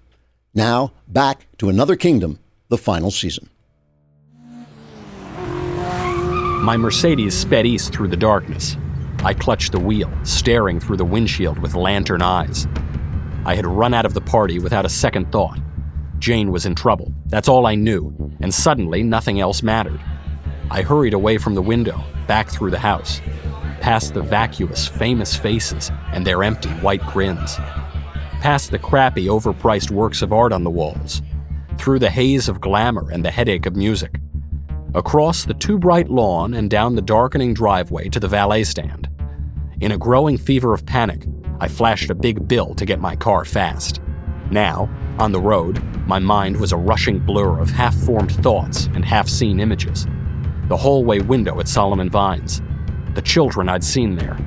Now, 0.54 0.94
back 1.10 1.46
to 1.58 1.68
another 1.68 1.98
kingdom 1.98 2.40
the 2.72 2.78
final 2.78 3.12
season. 3.12 3.50
My 6.64 6.78
Mercedes 6.78 7.38
sped 7.38 7.66
east 7.66 7.94
through 7.94 8.08
the 8.08 8.18
darkness. 8.18 8.78
I 9.26 9.34
clutched 9.34 9.74
the 9.74 9.80
wheel, 9.80 10.10
staring 10.24 10.80
through 10.80 10.98
the 10.98 11.06
windshield 11.06 11.60
with 11.60 11.76
lantern 11.76 12.22
eyes. 12.22 12.68
I 13.46 13.56
had 13.56 13.66
run 13.66 13.94
out 13.94 14.06
of 14.06 14.14
the 14.14 14.22
party 14.22 14.58
without 14.58 14.86
a 14.86 14.90
second 14.90 15.34
thought. 15.34 15.60
Jane 16.18 16.50
was 16.50 16.66
in 16.66 16.74
trouble. 16.74 17.14
That's 17.26 17.50
all 17.50 17.66
I 17.66 17.76
knew, 17.76 18.32
and 18.40 18.54
suddenly 18.54 19.04
nothing 19.04 19.42
else 19.42 19.62
mattered. 19.62 20.00
I 20.70 20.82
hurried 20.82 21.14
away 21.14 21.38
from 21.40 21.56
the 21.56 21.62
window, 21.62 22.02
back 22.26 22.50
through 22.50 22.72
the 22.72 22.80
house, 22.80 23.20
past 23.82 24.14
the 24.14 24.22
vacuous, 24.22 24.88
famous 24.88 25.36
faces 25.36 25.92
and 26.14 26.26
their 26.26 26.42
empty 26.42 26.70
white 26.70 27.06
grins, 27.08 27.56
past 28.40 28.72
the 28.72 28.80
crappy, 28.80 29.26
overpriced 29.26 29.92
works 29.92 30.22
of 30.22 30.32
art 30.32 30.54
on 30.54 30.64
the 30.64 30.70
walls, 30.70 31.22
through 31.82 31.98
the 31.98 32.12
haze 32.12 32.48
of 32.48 32.62
glamour 32.62 33.10
and 33.10 33.26
the 33.26 33.32
headache 33.32 33.66
of 33.66 33.76
music, 33.76 34.20
across 34.94 35.46
the 35.46 35.54
too 35.56 35.80
bright 35.80 36.10
lawn 36.10 36.54
and 36.54 36.70
down 36.70 36.94
the 36.94 37.02
darkening 37.02 37.56
driveway 37.56 38.08
to 38.08 38.20
the 38.20 38.28
valet 38.28 38.64
stand. 38.64 39.10
In 39.80 39.92
a 39.92 39.98
growing 39.98 40.38
fever 40.38 40.76
of 40.76 40.86
panic, 40.86 41.26
I 41.60 41.68
flashed 41.68 42.12
a 42.12 42.16
big 42.16 42.48
bill 42.48 42.76
to 42.76 42.86
get 42.86 43.00
my 43.00 43.16
car 43.16 43.46
fast. 43.46 44.00
Now, 44.52 44.92
on 45.18 45.32
the 45.32 45.42
road, 45.42 45.82
my 46.06 46.20
mind 46.20 46.58
was 46.58 46.72
a 46.72 46.78
rushing 46.78 47.18
blur 47.18 47.60
of 47.60 47.72
half 47.72 47.96
formed 47.96 48.32
thoughts 48.32 48.86
and 48.94 49.04
half 49.04 49.28
seen 49.28 49.60
images. 49.60 50.06
The 50.68 50.78
hallway 50.78 51.20
window 51.22 51.60
at 51.60 51.68
Solomon 51.68 52.12
Vine's, 52.12 52.62
the 53.16 53.24
children 53.24 53.70
I'd 53.70 53.84
seen 53.84 54.18
there, 54.18 54.38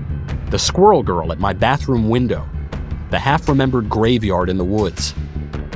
the 0.50 0.58
squirrel 0.60 1.02
girl 1.02 1.32
at 1.32 1.40
my 1.40 1.52
bathroom 1.52 2.08
window, 2.08 2.48
the 3.10 3.18
half 3.18 3.48
remembered 3.48 3.88
graveyard 3.88 4.48
in 4.48 4.56
the 4.56 4.64
woods, 4.64 5.14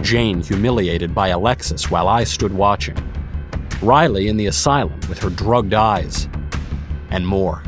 Jane 0.02 0.42
humiliated 0.42 1.14
by 1.14 1.28
Alexis 1.28 1.90
while 1.90 2.08
I 2.08 2.24
stood 2.24 2.54
watching, 2.54 2.96
Riley 3.82 4.28
in 4.28 4.36
the 4.36 4.46
asylum 4.46 4.98
with 5.08 5.18
her 5.20 5.30
drugged 5.30 5.74
eyes, 5.74 6.28
and 7.10 7.26
more. 7.26 7.62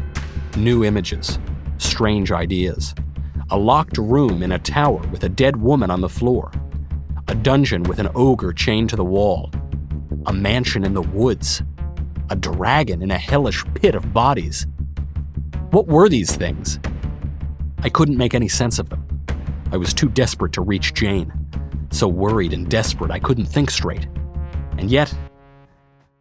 New 0.56 0.84
images, 0.84 1.38
strange 1.78 2.32
ideas. 2.32 2.94
A 3.50 3.58
locked 3.58 3.99
room 3.99 4.42
in 4.42 4.52
a 4.52 4.58
tower 4.58 5.06
with 5.08 5.25
a 5.25 5.28
dead 5.28 5.56
woman 5.56 5.90
on 5.90 6.00
the 6.00 6.08
floor. 6.08 6.50
A 7.28 7.34
dungeon 7.34 7.84
with 7.84 7.99
an 7.99 8.08
ogre 8.14 8.52
chained 8.52 8.90
to 8.90 8.96
the 8.96 9.04
wall. 9.04 9.50
A 10.26 10.32
mansion 10.32 10.84
in 10.84 10.94
the 10.94 11.02
woods. 11.02 11.62
A 12.30 12.37
dragon 12.37 13.02
in 13.02 13.10
a 13.10 13.18
hellish 13.18 13.64
pit 13.75 13.94
of 13.94 14.12
bodies. 14.12 14.66
What 15.70 15.87
were 15.87 16.08
these 16.08 16.34
things? 16.34 16.78
I 17.82 17.88
couldn't 17.88 18.16
make 18.16 18.34
any 18.34 18.49
sense 18.49 18.78
of 18.78 18.88
them. 18.88 19.06
I 19.72 19.76
was 19.76 19.94
too 19.94 20.08
desperate 20.08 20.52
to 20.54 20.60
reach 20.60 20.94
Jane. 20.94 21.32
So 21.90 22.09
worried 22.09 22.52
and 22.52 22.68
desperate, 22.68 23.11
I 23.11 23.18
couldn't 23.18 23.47
think 23.47 23.70
straight. 23.70 24.06
And 24.78 24.90
yet, 24.90 25.14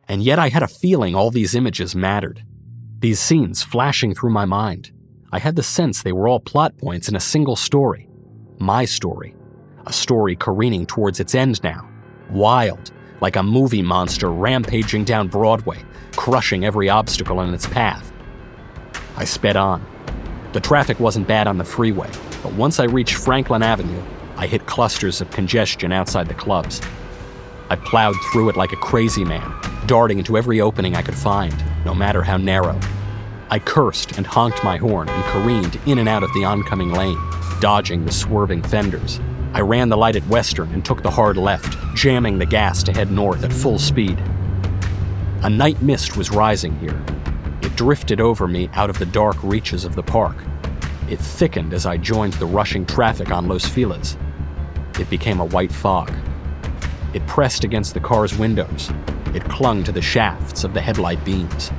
and 0.08 0.24
yet 0.24 0.40
I 0.40 0.50
had 0.50 0.64
a 0.64 0.68
feeling 0.68 1.16
all 1.16 1.32
these 1.32 1.56
images 1.56 1.96
mattered. 1.96 2.44
These 3.00 3.20
scenes 3.20 3.64
flashing 3.64 4.14
through 4.14 4.32
my 4.32 4.46
mind. 4.46 4.92
I 5.32 5.40
had 5.40 5.56
the 5.56 5.64
sense 5.64 6.02
they 6.02 6.12
were 6.12 6.28
all 6.28 6.40
plot 6.40 6.78
points 6.78 7.08
in 7.08 7.16
a 7.16 7.20
single 7.20 7.56
story. 7.56 8.10
My 8.60 8.84
story. 8.86 9.36
A 9.86 9.94
story 9.94 10.36
careening 10.36 10.86
towards 10.86 11.20
its 11.20 11.36
end 11.36 11.62
now. 11.64 11.88
Wild, 12.32 12.92
like 13.22 13.36
a 13.36 13.44
movie 13.44 13.82
monster 13.82 14.32
rampaging 14.32 15.04
down 15.04 15.28
Broadway, 15.28 15.84
crushing 16.16 16.66
every 16.66 16.90
obstacle 16.90 17.42
in 17.42 17.54
its 17.54 17.68
path. 17.68 18.12
I 19.16 19.26
sped 19.26 19.56
on. 19.56 19.86
The 20.54 20.60
traffic 20.60 21.00
wasn't 21.00 21.28
bad 21.28 21.48
on 21.48 21.58
the 21.60 21.64
freeway, 21.64 22.10
but 22.42 22.54
once 22.54 22.80
I 22.80 22.86
reached 22.86 23.16
Franklin 23.16 23.62
Avenue, 23.62 24.02
I 24.40 24.48
hit 24.48 24.66
clusters 24.66 25.20
of 25.20 25.30
congestion 25.32 25.92
outside 25.92 26.30
the 26.30 26.34
clubs. 26.34 26.82
I 27.70 27.76
plowed 27.76 28.16
through 28.32 28.48
it 28.48 28.56
like 28.56 28.72
a 28.72 28.78
crazy 28.78 29.26
man, 29.26 29.54
darting 29.86 30.18
into 30.18 30.38
every 30.38 30.62
opening 30.62 30.96
I 30.96 31.02
could 31.02 31.18
find, 31.18 31.54
no 31.84 31.94
matter 31.94 32.24
how 32.24 32.38
narrow. 32.38 32.80
I 33.50 33.60
cursed 33.60 34.18
and 34.18 34.26
honked 34.26 34.64
my 34.64 34.78
horn 34.78 35.10
and 35.10 35.24
careened 35.26 35.78
in 35.86 36.00
and 36.00 36.08
out 36.08 36.24
of 36.24 36.32
the 36.34 36.46
oncoming 36.46 36.94
lane, 36.94 37.20
dodging 37.60 38.06
the 38.06 38.14
swerving 38.14 38.64
fenders. 38.64 39.20
I 39.54 39.60
ran 39.60 39.90
the 39.90 39.98
light 39.98 40.16
at 40.16 40.26
Western 40.28 40.72
and 40.72 40.86
took 40.86 41.04
the 41.04 41.12
hard 41.12 41.36
left, 41.36 41.76
jamming 41.94 42.40
the 42.40 42.46
gas 42.46 42.82
to 42.84 42.94
head 42.94 43.12
north 43.12 43.44
at 43.44 43.52
full 43.52 43.78
speed. 43.78 44.18
A 45.42 45.50
night 45.50 45.82
mist 45.82 46.16
was 46.16 46.32
rising 46.32 46.80
here. 46.80 47.04
It 47.62 47.76
drifted 47.76 48.22
over 48.22 48.48
me 48.48 48.70
out 48.72 48.90
of 48.90 49.00
the 49.00 49.06
dark 49.06 49.36
reaches 49.44 49.84
of 49.84 49.96
the 49.96 50.04
park. 50.04 50.38
It 51.10 51.20
thickened 51.20 51.74
as 51.74 51.86
I 51.86 51.98
joined 51.98 52.34
the 52.34 52.46
rushing 52.46 52.86
traffic 52.86 53.32
on 53.32 53.50
Los 53.50 53.66
Feliz. 53.66 54.16
It 55.00 55.10
became 55.10 55.40
a 55.40 55.46
white 55.46 55.72
fog. 55.72 56.12
It 57.14 57.26
pressed 57.26 57.64
against 57.64 57.94
the 57.94 58.00
car's 58.00 58.38
windows. 58.38 58.92
It 59.34 59.46
clung 59.46 59.84
to 59.86 59.92
the 59.92 60.02
shafts 60.02 60.64
of 60.64 60.74
the 60.74 60.82
headlight 60.82 61.24
beams. 61.24 61.72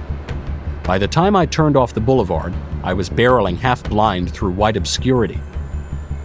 By 0.84 0.98
the 0.98 1.06
time 1.06 1.36
I 1.36 1.46
turned 1.46 1.76
off 1.76 1.94
the 1.94 2.00
boulevard, 2.00 2.54
I 2.82 2.94
was 2.94 3.10
barreling 3.10 3.58
half 3.58 3.82
blind 3.84 4.32
through 4.32 4.52
white 4.52 4.76
obscurity. 4.76 5.38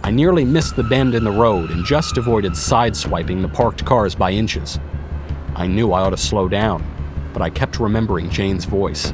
I 0.02 0.10
nearly 0.10 0.44
missed 0.44 0.74
the 0.74 0.82
bend 0.82 1.14
in 1.14 1.24
the 1.24 1.30
road 1.30 1.70
and 1.70 1.84
just 1.84 2.16
avoided 2.16 2.52
sideswiping 2.52 3.42
the 3.42 3.48
parked 3.48 3.84
cars 3.84 4.14
by 4.14 4.30
inches. 4.30 4.80
I 5.54 5.66
knew 5.66 5.92
I 5.92 6.00
ought 6.00 6.10
to 6.10 6.16
slow 6.16 6.48
down, 6.48 6.84
but 7.32 7.42
I 7.42 7.50
kept 7.50 7.78
remembering 7.78 8.30
Jane's 8.30 8.64
voice 8.64 9.12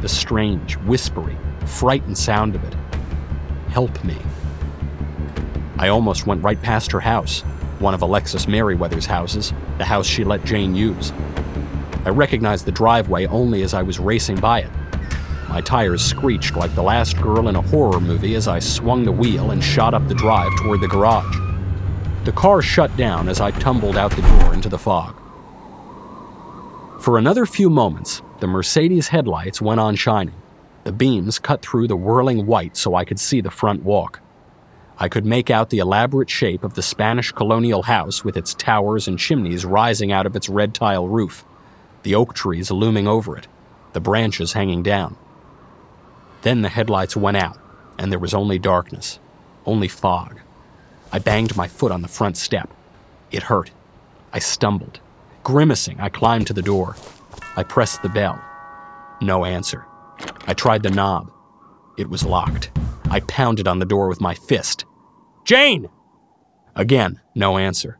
the 0.00 0.08
strange, 0.08 0.76
whispery, 0.78 1.36
frightened 1.66 2.16
sound 2.16 2.54
of 2.54 2.64
it. 2.64 2.74
Help 3.68 4.02
me. 4.04 4.16
I 5.78 5.88
almost 5.88 6.26
went 6.26 6.42
right 6.42 6.60
past 6.60 6.90
her 6.92 7.00
house, 7.00 7.42
one 7.78 7.94
of 7.94 8.02
Alexis 8.02 8.48
Merriweather's 8.48 9.06
houses, 9.06 9.52
the 9.78 9.84
house 9.84 10.06
she 10.06 10.24
let 10.24 10.44
Jane 10.44 10.74
use. 10.74 11.12
I 12.04 12.10
recognized 12.10 12.64
the 12.64 12.72
driveway 12.72 13.26
only 13.26 13.62
as 13.62 13.74
I 13.74 13.82
was 13.82 14.00
racing 14.00 14.40
by 14.40 14.62
it. 14.62 14.70
My 15.48 15.60
tires 15.60 16.04
screeched 16.04 16.56
like 16.56 16.74
the 16.74 16.82
last 16.82 17.20
girl 17.20 17.48
in 17.48 17.56
a 17.56 17.62
horror 17.62 18.00
movie 18.00 18.34
as 18.34 18.48
I 18.48 18.58
swung 18.58 19.04
the 19.04 19.12
wheel 19.12 19.52
and 19.52 19.62
shot 19.62 19.94
up 19.94 20.06
the 20.08 20.14
drive 20.14 20.50
toward 20.58 20.80
the 20.80 20.88
garage. 20.88 21.38
The 22.24 22.32
car 22.32 22.60
shut 22.60 22.94
down 22.96 23.28
as 23.28 23.40
I 23.40 23.52
tumbled 23.52 23.96
out 23.96 24.10
the 24.10 24.22
door 24.22 24.52
into 24.52 24.68
the 24.68 24.78
fog. 24.78 25.14
For 27.00 27.16
another 27.16 27.46
few 27.46 27.70
moments, 27.70 28.20
the 28.40 28.46
Mercedes 28.46 29.08
headlights 29.08 29.62
went 29.62 29.80
on 29.80 29.94
shining. 29.94 30.34
The 30.84 30.92
beams 30.92 31.38
cut 31.38 31.62
through 31.62 31.86
the 31.86 31.96
whirling 31.96 32.46
white 32.46 32.76
so 32.76 32.94
I 32.94 33.04
could 33.04 33.20
see 33.20 33.40
the 33.40 33.50
front 33.50 33.84
walk. 33.84 34.20
I 35.00 35.08
could 35.08 35.24
make 35.24 35.48
out 35.48 35.70
the 35.70 35.78
elaborate 35.78 36.28
shape 36.28 36.64
of 36.64 36.74
the 36.74 36.82
Spanish 36.82 37.30
colonial 37.30 37.82
house 37.82 38.24
with 38.24 38.36
its 38.36 38.52
towers 38.52 39.06
and 39.06 39.16
chimneys 39.16 39.64
rising 39.64 40.10
out 40.10 40.26
of 40.26 40.34
its 40.34 40.48
red 40.48 40.74
tile 40.74 41.06
roof, 41.06 41.44
the 42.02 42.16
oak 42.16 42.34
trees 42.34 42.72
looming 42.72 43.06
over 43.06 43.36
it, 43.36 43.46
the 43.92 44.00
branches 44.00 44.54
hanging 44.54 44.82
down. 44.82 45.16
Then 46.42 46.62
the 46.62 46.68
headlights 46.68 47.16
went 47.16 47.36
out, 47.36 47.58
and 47.96 48.10
there 48.10 48.18
was 48.18 48.34
only 48.34 48.58
darkness, 48.58 49.20
only 49.66 49.86
fog. 49.86 50.40
I 51.12 51.20
banged 51.20 51.56
my 51.56 51.68
foot 51.68 51.92
on 51.92 52.02
the 52.02 52.08
front 52.08 52.36
step. 52.36 52.68
It 53.30 53.44
hurt. 53.44 53.70
I 54.32 54.40
stumbled. 54.40 54.98
Grimacing, 55.44 56.00
I 56.00 56.08
climbed 56.08 56.48
to 56.48 56.52
the 56.52 56.62
door. 56.62 56.96
I 57.56 57.62
pressed 57.62 58.02
the 58.02 58.08
bell. 58.08 58.42
No 59.20 59.44
answer. 59.44 59.86
I 60.46 60.54
tried 60.54 60.82
the 60.82 60.90
knob. 60.90 61.30
It 61.96 62.10
was 62.10 62.24
locked. 62.24 62.70
I 63.10 63.20
pounded 63.20 63.66
on 63.66 63.78
the 63.78 63.86
door 63.86 64.08
with 64.08 64.20
my 64.20 64.34
fist. 64.34 64.84
Jane! 65.48 65.88
Again, 66.76 67.22
no 67.34 67.56
answer. 67.56 67.98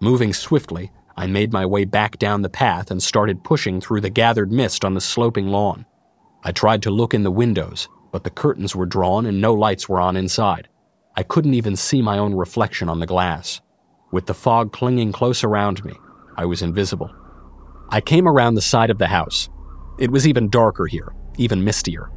Moving 0.00 0.32
swiftly, 0.32 0.90
I 1.16 1.28
made 1.28 1.52
my 1.52 1.64
way 1.64 1.84
back 1.84 2.18
down 2.18 2.42
the 2.42 2.48
path 2.48 2.90
and 2.90 3.00
started 3.00 3.44
pushing 3.44 3.80
through 3.80 4.00
the 4.00 4.10
gathered 4.10 4.50
mist 4.50 4.84
on 4.84 4.94
the 4.94 5.00
sloping 5.00 5.46
lawn. 5.46 5.86
I 6.42 6.50
tried 6.50 6.82
to 6.82 6.90
look 6.90 7.14
in 7.14 7.22
the 7.22 7.30
windows, 7.30 7.88
but 8.10 8.24
the 8.24 8.30
curtains 8.30 8.74
were 8.74 8.86
drawn 8.86 9.24
and 9.24 9.40
no 9.40 9.54
lights 9.54 9.88
were 9.88 10.00
on 10.00 10.16
inside. 10.16 10.66
I 11.16 11.22
couldn't 11.22 11.54
even 11.54 11.76
see 11.76 12.02
my 12.02 12.18
own 12.18 12.34
reflection 12.34 12.88
on 12.88 12.98
the 12.98 13.06
glass. 13.06 13.60
With 14.10 14.26
the 14.26 14.34
fog 14.34 14.72
clinging 14.72 15.12
close 15.12 15.44
around 15.44 15.84
me, 15.84 15.94
I 16.36 16.44
was 16.44 16.60
invisible. 16.60 17.14
I 17.90 18.00
came 18.00 18.26
around 18.26 18.54
the 18.54 18.62
side 18.62 18.90
of 18.90 18.98
the 18.98 19.06
house. 19.06 19.48
It 20.00 20.10
was 20.10 20.26
even 20.26 20.50
darker 20.50 20.88
here, 20.88 21.14
even 21.38 21.62
mistier. 21.62 22.10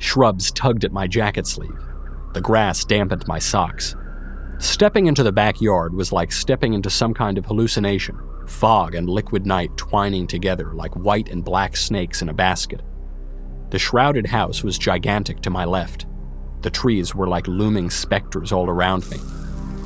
Shrubs 0.00 0.50
tugged 0.50 0.84
at 0.84 0.90
my 0.90 1.06
jacket 1.06 1.46
sleeve. 1.46 1.78
The 2.34 2.40
grass 2.40 2.84
dampened 2.84 3.24
my 3.28 3.38
socks. 3.38 3.94
Stepping 4.58 5.06
into 5.06 5.22
the 5.22 5.32
backyard 5.32 5.94
was 5.94 6.12
like 6.12 6.32
stepping 6.32 6.74
into 6.74 6.90
some 6.90 7.14
kind 7.14 7.38
of 7.38 7.46
hallucination 7.46 8.18
fog 8.48 8.94
and 8.94 9.08
liquid 9.08 9.46
night 9.46 9.76
twining 9.76 10.26
together 10.26 10.72
like 10.72 10.94
white 10.96 11.28
and 11.28 11.44
black 11.44 11.76
snakes 11.76 12.22
in 12.22 12.28
a 12.28 12.34
basket. 12.34 12.82
The 13.70 13.78
shrouded 13.78 14.26
house 14.26 14.64
was 14.64 14.78
gigantic 14.78 15.42
to 15.42 15.50
my 15.50 15.64
left. 15.64 16.06
The 16.62 16.70
trees 16.70 17.14
were 17.14 17.28
like 17.28 17.46
looming 17.46 17.90
specters 17.90 18.50
all 18.50 18.68
around 18.68 19.08
me. 19.10 19.18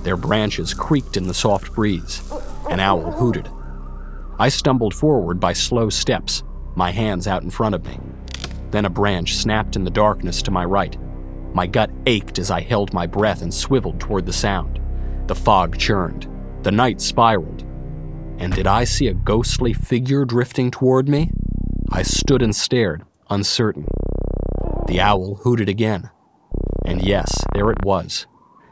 Their 0.04 0.16
branches 0.16 0.72
creaked 0.72 1.16
in 1.16 1.26
the 1.26 1.34
soft 1.34 1.72
breeze. 1.74 2.22
An 2.70 2.80
owl 2.80 3.10
hooted. 3.10 3.48
I 4.38 4.48
stumbled 4.48 4.94
forward 4.94 5.38
by 5.38 5.52
slow 5.52 5.90
steps, 5.90 6.42
my 6.76 6.90
hands 6.90 7.26
out 7.26 7.42
in 7.42 7.50
front 7.50 7.74
of 7.74 7.84
me. 7.84 7.98
Then 8.70 8.86
a 8.86 8.90
branch 8.90 9.36
snapped 9.36 9.76
in 9.76 9.84
the 9.84 9.90
darkness 9.90 10.40
to 10.42 10.50
my 10.50 10.64
right. 10.64 10.96
My 11.54 11.66
gut 11.66 11.90
ached 12.06 12.38
as 12.38 12.50
I 12.50 12.60
held 12.60 12.94
my 12.94 13.06
breath 13.06 13.42
and 13.42 13.52
swiveled 13.52 14.00
toward 14.00 14.26
the 14.26 14.32
sound. 14.32 14.80
The 15.26 15.34
fog 15.34 15.78
churned. 15.78 16.28
The 16.62 16.72
night 16.72 17.00
spiraled. 17.00 17.62
And 18.38 18.52
did 18.52 18.66
I 18.66 18.84
see 18.84 19.08
a 19.08 19.14
ghostly 19.14 19.72
figure 19.72 20.24
drifting 20.24 20.70
toward 20.70 21.08
me? 21.08 21.30
I 21.90 22.02
stood 22.02 22.42
and 22.42 22.56
stared, 22.56 23.04
uncertain. 23.28 23.86
The 24.88 25.00
owl 25.00 25.36
hooted 25.36 25.68
again. 25.68 26.10
And 26.86 27.02
yes, 27.02 27.44
there 27.54 27.70
it 27.70 27.84
was. 27.84 28.26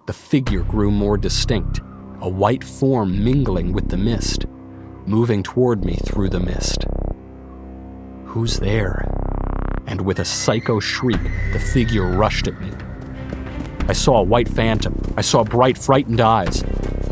The 0.06 0.12
figure 0.12 0.62
grew 0.62 0.90
more 0.90 1.16
distinct, 1.16 1.80
a 2.20 2.28
white 2.28 2.64
form 2.64 3.22
mingling 3.22 3.72
with 3.72 3.90
the 3.90 3.96
mist, 3.96 4.46
moving 5.06 5.42
toward 5.42 5.84
me 5.84 5.96
through 6.04 6.30
the 6.30 6.40
mist. 6.40 6.84
Who's 8.24 8.58
there? 8.58 9.06
And 9.90 10.00
with 10.00 10.20
a 10.20 10.24
psycho 10.24 10.80
shriek, 10.80 11.20
the 11.52 11.58
figure 11.58 12.06
rushed 12.06 12.48
at 12.48 12.58
me. 12.60 12.70
I 13.88 13.92
saw 13.92 14.20
a 14.20 14.22
white 14.22 14.48
phantom. 14.48 14.98
I 15.16 15.20
saw 15.20 15.42
bright, 15.42 15.76
frightened 15.76 16.20
eyes. 16.20 16.62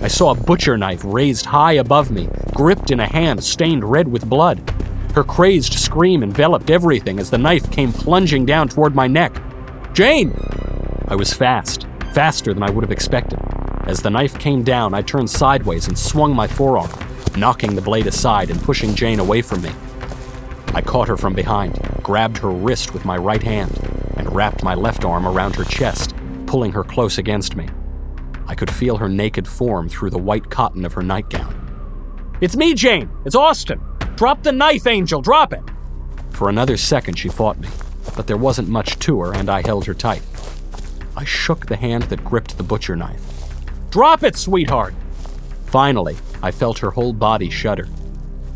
I 0.01 0.07
saw 0.07 0.31
a 0.31 0.37
butcher 0.37 0.79
knife 0.79 1.03
raised 1.05 1.47
high 1.47 1.73
above 1.73 2.13
me, 2.13 2.29
gripped 2.55 2.93
in 2.93 3.01
a 3.01 3.13
hand 3.13 3.43
stained 3.43 3.85
red 3.85 4.07
with 4.07 4.31
blood. 4.31 4.59
Her 5.13 5.25
crazed 5.25 5.75
scream 5.75 6.23
enveloped 6.23 6.71
everything 6.71 7.19
as 7.19 7.31
the 7.31 7.39
knife 7.39 7.69
came 7.73 7.93
plunging 7.93 8.47
down 8.47 8.69
toward 8.69 8.95
my 8.95 9.09
neck. 9.09 9.43
Jane! 9.93 10.33
I 11.09 11.17
was 11.17 11.35
fast, 11.35 11.89
faster 12.13 12.55
than 12.55 12.63
I 12.63 12.71
would 12.71 12.85
have 12.85 12.93
expected. 12.93 13.41
As 13.89 14.01
the 14.01 14.11
knife 14.11 14.39
came 14.39 14.63
down, 14.63 14.95
I 14.95 15.03
turned 15.03 15.31
sideways 15.31 15.89
and 15.89 15.99
swung 15.99 16.33
my 16.33 16.47
forearm, 16.47 16.91
knocking 17.37 17.75
the 17.75 17.83
blade 17.83 18.07
aside 18.07 18.51
and 18.51 18.63
pushing 18.63 18.95
Jane 18.95 19.19
away 19.19 19.43
from 19.43 19.63
me. 19.63 19.73
I 20.75 20.83
caught 20.83 21.09
her 21.09 21.17
from 21.17 21.35
behind, 21.35 21.79
grabbed 22.03 22.39
her 22.39 22.51
wrist 22.51 22.93
with 22.93 23.05
my 23.05 23.17
right 23.17 23.43
hand, 23.43 23.77
and 24.17 24.35
wrapped 24.35 24.63
my 24.63 24.75
left 24.75 25.05
arm 25.05 25.27
around 25.27 25.57
her 25.57 25.65
chest, 25.65 26.15
pulling 26.47 26.73
her 26.73 26.85
close 26.85 27.19
against 27.19 27.57
me. 27.57 27.69
I 28.47 28.55
could 28.55 28.71
feel 28.71 28.97
her 28.97 29.09
naked 29.09 29.47
form 29.47 29.89
through 29.89 30.11
the 30.11 30.19
white 30.19 30.51
cotton 30.51 30.85
of 30.85 30.93
her 30.95 31.03
nightgown. 31.03 31.55
It's 32.41 32.57
me, 32.57 32.75
Jane! 32.75 33.11
It's 33.25 33.35
Austin! 33.35 33.81
Drop 34.17 34.43
the 34.43 34.53
knife, 34.53 34.87
Angel! 34.87 35.21
Drop 35.21 35.53
it! 35.53 35.63
For 36.31 36.49
another 36.49 36.77
second, 36.77 37.17
she 37.17 37.29
fought 37.29 37.59
me, 37.59 37.69
but 38.17 38.27
there 38.27 38.37
wasn't 38.37 38.69
much 38.69 38.99
to 39.01 39.21
her, 39.21 39.35
and 39.35 39.51
I 39.51 39.63
held 39.63 39.87
her 39.87 39.95
tight. 39.95 40.23
I 41.17 41.25
shook 41.25 41.67
the 41.67 41.77
hand 41.77 42.05
that 42.05 42.25
gripped 42.25 42.57
the 42.57 42.63
butcher 42.63 42.95
knife. 42.95 43.23
Drop 43.91 44.23
it, 44.23 44.37
sweetheart! 44.37 44.95
Finally, 45.67 46.17
I 46.43 46.51
felt 46.51 46.79
her 46.79 46.93
whole 46.93 47.13
body 47.13 47.51
shudder. 47.51 47.89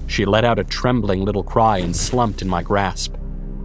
She 0.06 0.24
let 0.24 0.44
out 0.44 0.58
a 0.58 0.64
trembling 0.64 1.24
little 1.24 1.42
cry 1.42 1.78
and 1.78 1.96
slumped 1.96 2.42
in 2.42 2.48
my 2.48 2.62
grasp. 2.62 3.14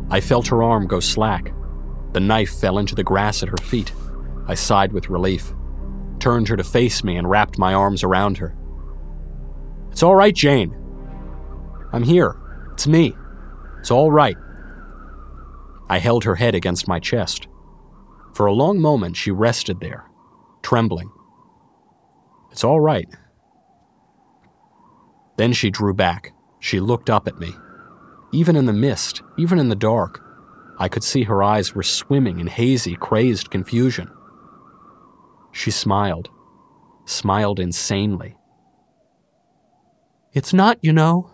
I 0.09 0.21
felt 0.21 0.47
her 0.47 0.63
arm 0.63 0.87
go 0.87 0.99
slack. 0.99 1.53
The 2.13 2.19
knife 2.19 2.59
fell 2.59 2.77
into 2.77 2.95
the 2.95 3.03
grass 3.03 3.43
at 3.43 3.49
her 3.49 3.57
feet. 3.57 3.91
I 4.47 4.55
sighed 4.55 4.93
with 4.93 5.09
relief, 5.09 5.53
turned 6.19 6.47
her 6.47 6.55
to 6.55 6.63
face 6.63 7.03
me, 7.03 7.17
and 7.17 7.29
wrapped 7.29 7.57
my 7.57 7.73
arms 7.73 8.03
around 8.03 8.37
her. 8.37 8.55
It's 9.91 10.03
all 10.03 10.15
right, 10.15 10.33
Jane. 10.33 10.75
I'm 11.91 12.03
here. 12.03 12.37
It's 12.73 12.87
me. 12.87 13.13
It's 13.79 13.91
all 13.91 14.11
right. 14.11 14.37
I 15.89 15.99
held 15.99 16.23
her 16.23 16.35
head 16.35 16.55
against 16.55 16.87
my 16.87 16.99
chest. 16.99 17.47
For 18.33 18.45
a 18.45 18.53
long 18.53 18.79
moment, 18.79 19.17
she 19.17 19.31
rested 19.31 19.79
there, 19.79 20.05
trembling. 20.61 21.11
It's 22.51 22.63
all 22.63 22.79
right. 22.79 23.07
Then 25.37 25.53
she 25.53 25.69
drew 25.69 25.93
back. 25.93 26.33
She 26.59 26.79
looked 26.79 27.09
up 27.09 27.27
at 27.27 27.39
me. 27.39 27.53
Even 28.33 28.55
in 28.55 28.65
the 28.65 28.73
mist, 28.73 29.21
even 29.37 29.57
in 29.59 29.69
the 29.69 29.75
dark, 29.75 30.23
I 30.79 30.89
could 30.89 31.03
see 31.03 31.23
her 31.23 31.41
eyes 31.41 31.73
were 31.73 31.83
swimming 31.83 32.39
in 32.39 32.47
hazy, 32.47 32.95
crazed 32.95 33.49
confusion. 33.49 34.11
She 35.51 35.71
smiled, 35.71 36.29
smiled 37.05 37.59
insanely. 37.59 38.35
It's 40.33 40.53
not, 40.53 40.77
you 40.81 40.93
know. 40.93 41.31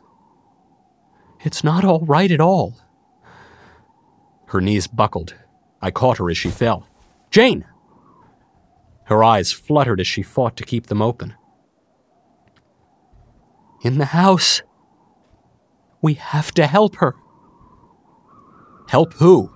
It's 1.41 1.63
not 1.63 1.83
all 1.83 2.05
right 2.05 2.31
at 2.31 2.39
all. 2.39 2.77
Her 4.47 4.61
knees 4.61 4.87
buckled. 4.87 5.35
I 5.81 5.91
caught 5.91 6.19
her 6.19 6.29
as 6.29 6.37
she 6.37 6.49
fell. 6.49 6.87
Jane! 7.31 7.65
Her 9.05 9.23
eyes 9.23 9.51
fluttered 9.51 9.99
as 9.99 10.07
she 10.07 10.21
fought 10.21 10.55
to 10.57 10.63
keep 10.63 10.87
them 10.87 11.01
open. 11.01 11.33
In 13.83 13.97
the 13.97 14.05
house. 14.05 14.61
We 16.01 16.13
have 16.13 16.53
to 16.53 16.67
help 16.67 16.95
her. 16.95 17.15
Help 18.87 19.13
who? 19.15 19.51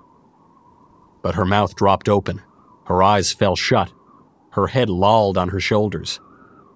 But 1.23 1.35
her 1.35 1.45
mouth 1.45 1.75
dropped 1.75 2.09
open. 2.09 2.41
Her 2.87 3.01
eyes 3.01 3.31
fell 3.31 3.55
shut. 3.55 3.93
Her 4.51 4.67
head 4.67 4.89
lolled 4.89 5.37
on 5.37 5.49
her 5.49 5.61
shoulders. 5.61 6.19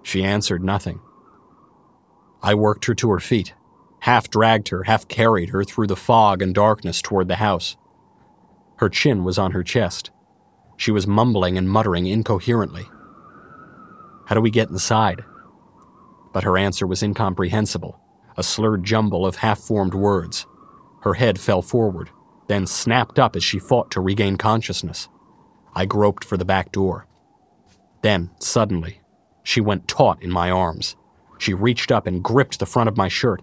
She 0.02 0.24
answered 0.24 0.64
nothing. 0.64 1.00
I 2.42 2.54
worked 2.54 2.86
her 2.86 2.94
to 2.94 3.10
her 3.10 3.20
feet, 3.20 3.52
half 4.00 4.30
dragged 4.30 4.70
her, 4.70 4.84
half 4.84 5.06
carried 5.06 5.50
her 5.50 5.62
through 5.62 5.88
the 5.88 5.96
fog 5.96 6.40
and 6.40 6.54
darkness 6.54 7.02
toward 7.02 7.28
the 7.28 7.36
house. 7.36 7.76
Her 8.76 8.88
chin 8.88 9.24
was 9.24 9.38
on 9.38 9.52
her 9.52 9.62
chest. 9.62 10.10
She 10.78 10.90
was 10.90 11.06
mumbling 11.06 11.58
and 11.58 11.68
muttering 11.68 12.06
incoherently. 12.06 12.88
How 14.26 14.34
do 14.34 14.40
we 14.40 14.50
get 14.50 14.70
inside? 14.70 15.24
But 16.32 16.44
her 16.44 16.56
answer 16.56 16.86
was 16.86 17.02
incomprehensible, 17.02 18.00
a 18.36 18.42
slurred 18.42 18.84
jumble 18.84 19.26
of 19.26 19.36
half 19.36 19.58
formed 19.58 19.94
words. 19.94 20.46
Her 21.02 21.14
head 21.14 21.38
fell 21.38 21.62
forward, 21.62 22.10
then 22.48 22.66
snapped 22.66 23.18
up 23.18 23.36
as 23.36 23.44
she 23.44 23.58
fought 23.58 23.90
to 23.92 24.00
regain 24.00 24.36
consciousness. 24.36 25.08
I 25.74 25.86
groped 25.86 26.24
for 26.24 26.36
the 26.36 26.44
back 26.44 26.72
door. 26.72 27.06
Then, 28.02 28.30
suddenly, 28.38 29.00
she 29.42 29.60
went 29.60 29.88
taut 29.88 30.22
in 30.22 30.30
my 30.30 30.50
arms. 30.50 30.96
She 31.38 31.54
reached 31.54 31.90
up 31.90 32.06
and 32.06 32.22
gripped 32.22 32.58
the 32.58 32.66
front 32.66 32.88
of 32.88 32.96
my 32.96 33.08
shirt. 33.08 33.42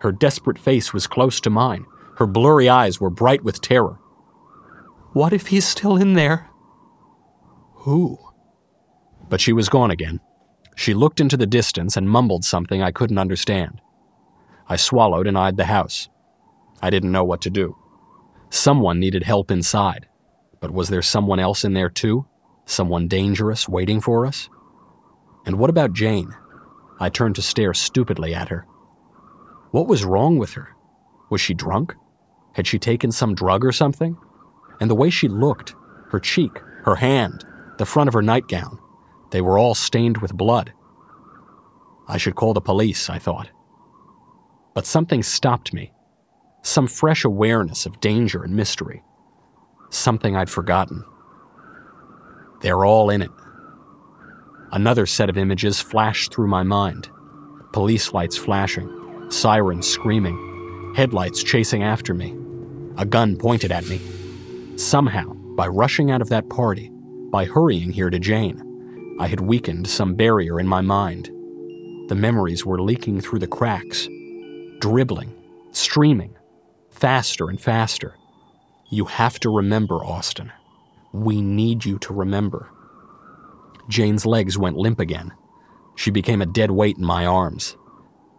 Her 0.00 0.12
desperate 0.12 0.58
face 0.58 0.92
was 0.92 1.06
close 1.06 1.40
to 1.40 1.50
mine. 1.50 1.86
Her 2.16 2.26
blurry 2.26 2.68
eyes 2.68 3.00
were 3.00 3.10
bright 3.10 3.44
with 3.44 3.60
terror. 3.60 3.98
What 5.12 5.32
if 5.32 5.48
he's 5.48 5.66
still 5.66 5.96
in 5.96 6.14
there? 6.14 6.48
Who? 7.74 8.18
But 9.28 9.40
she 9.40 9.52
was 9.52 9.68
gone 9.68 9.90
again. 9.90 10.20
She 10.78 10.94
looked 10.94 11.18
into 11.18 11.36
the 11.36 11.44
distance 11.44 11.96
and 11.96 12.08
mumbled 12.08 12.44
something 12.44 12.80
I 12.80 12.92
couldn't 12.92 13.18
understand. 13.18 13.80
I 14.68 14.76
swallowed 14.76 15.26
and 15.26 15.36
eyed 15.36 15.56
the 15.56 15.64
house. 15.64 16.08
I 16.80 16.88
didn't 16.88 17.10
know 17.10 17.24
what 17.24 17.40
to 17.42 17.50
do. 17.50 17.76
Someone 18.48 19.00
needed 19.00 19.24
help 19.24 19.50
inside, 19.50 20.06
but 20.60 20.70
was 20.70 20.88
there 20.88 21.02
someone 21.02 21.40
else 21.40 21.64
in 21.64 21.72
there 21.72 21.90
too? 21.90 22.26
Someone 22.64 23.08
dangerous 23.08 23.68
waiting 23.68 24.00
for 24.00 24.24
us? 24.24 24.48
And 25.44 25.58
what 25.58 25.68
about 25.68 25.94
Jane? 25.94 26.32
I 27.00 27.08
turned 27.08 27.34
to 27.34 27.42
stare 27.42 27.74
stupidly 27.74 28.32
at 28.32 28.48
her. 28.48 28.64
What 29.72 29.88
was 29.88 30.04
wrong 30.04 30.38
with 30.38 30.52
her? 30.52 30.76
Was 31.28 31.40
she 31.40 31.54
drunk? 31.54 31.96
Had 32.52 32.68
she 32.68 32.78
taken 32.78 33.10
some 33.10 33.34
drug 33.34 33.64
or 33.64 33.72
something? 33.72 34.16
And 34.80 34.88
the 34.88 34.94
way 34.94 35.10
she 35.10 35.26
looked, 35.26 35.74
her 36.10 36.20
cheek, 36.20 36.62
her 36.84 36.94
hand, 36.94 37.44
the 37.78 37.86
front 37.86 38.06
of 38.06 38.14
her 38.14 38.22
nightgown, 38.22 38.78
they 39.30 39.40
were 39.40 39.58
all 39.58 39.74
stained 39.74 40.18
with 40.18 40.36
blood. 40.36 40.72
I 42.06 42.16
should 42.16 42.34
call 42.34 42.54
the 42.54 42.60
police, 42.60 43.10
I 43.10 43.18
thought. 43.18 43.50
But 44.74 44.86
something 44.86 45.22
stopped 45.22 45.74
me. 45.74 45.92
Some 46.62 46.86
fresh 46.86 47.24
awareness 47.24 47.86
of 47.86 48.00
danger 48.00 48.42
and 48.42 48.54
mystery. 48.54 49.02
Something 49.90 50.36
I'd 50.36 50.50
forgotten. 50.50 51.04
They're 52.60 52.84
all 52.84 53.10
in 53.10 53.22
it. 53.22 53.30
Another 54.72 55.06
set 55.06 55.30
of 55.30 55.38
images 55.38 55.80
flashed 55.80 56.32
through 56.32 56.48
my 56.48 56.62
mind 56.62 57.08
police 57.72 58.14
lights 58.14 58.36
flashing, 58.36 58.88
sirens 59.30 59.86
screaming, 59.86 60.94
headlights 60.96 61.42
chasing 61.42 61.82
after 61.82 62.14
me, 62.14 62.34
a 62.96 63.04
gun 63.04 63.36
pointed 63.36 63.70
at 63.70 63.86
me. 63.88 64.00
Somehow, 64.76 65.34
by 65.54 65.66
rushing 65.66 66.10
out 66.10 66.22
of 66.22 66.30
that 66.30 66.48
party, 66.48 66.90
by 67.30 67.44
hurrying 67.44 67.92
here 67.92 68.10
to 68.10 68.18
Jane, 68.18 68.62
I 69.20 69.26
had 69.26 69.40
weakened 69.40 69.88
some 69.88 70.14
barrier 70.14 70.60
in 70.60 70.66
my 70.68 70.80
mind. 70.80 71.26
The 72.08 72.14
memories 72.14 72.64
were 72.64 72.80
leaking 72.80 73.20
through 73.20 73.40
the 73.40 73.48
cracks, 73.48 74.08
dribbling, 74.78 75.34
streaming, 75.72 76.36
faster 76.90 77.48
and 77.48 77.60
faster. 77.60 78.14
You 78.90 79.06
have 79.06 79.40
to 79.40 79.50
remember, 79.50 79.96
Austin. 79.96 80.52
We 81.12 81.42
need 81.42 81.84
you 81.84 81.98
to 82.00 82.14
remember. 82.14 82.70
Jane's 83.88 84.24
legs 84.24 84.56
went 84.56 84.76
limp 84.76 85.00
again. 85.00 85.32
She 85.96 86.12
became 86.12 86.40
a 86.40 86.46
dead 86.46 86.70
weight 86.70 86.96
in 86.96 87.04
my 87.04 87.26
arms. 87.26 87.76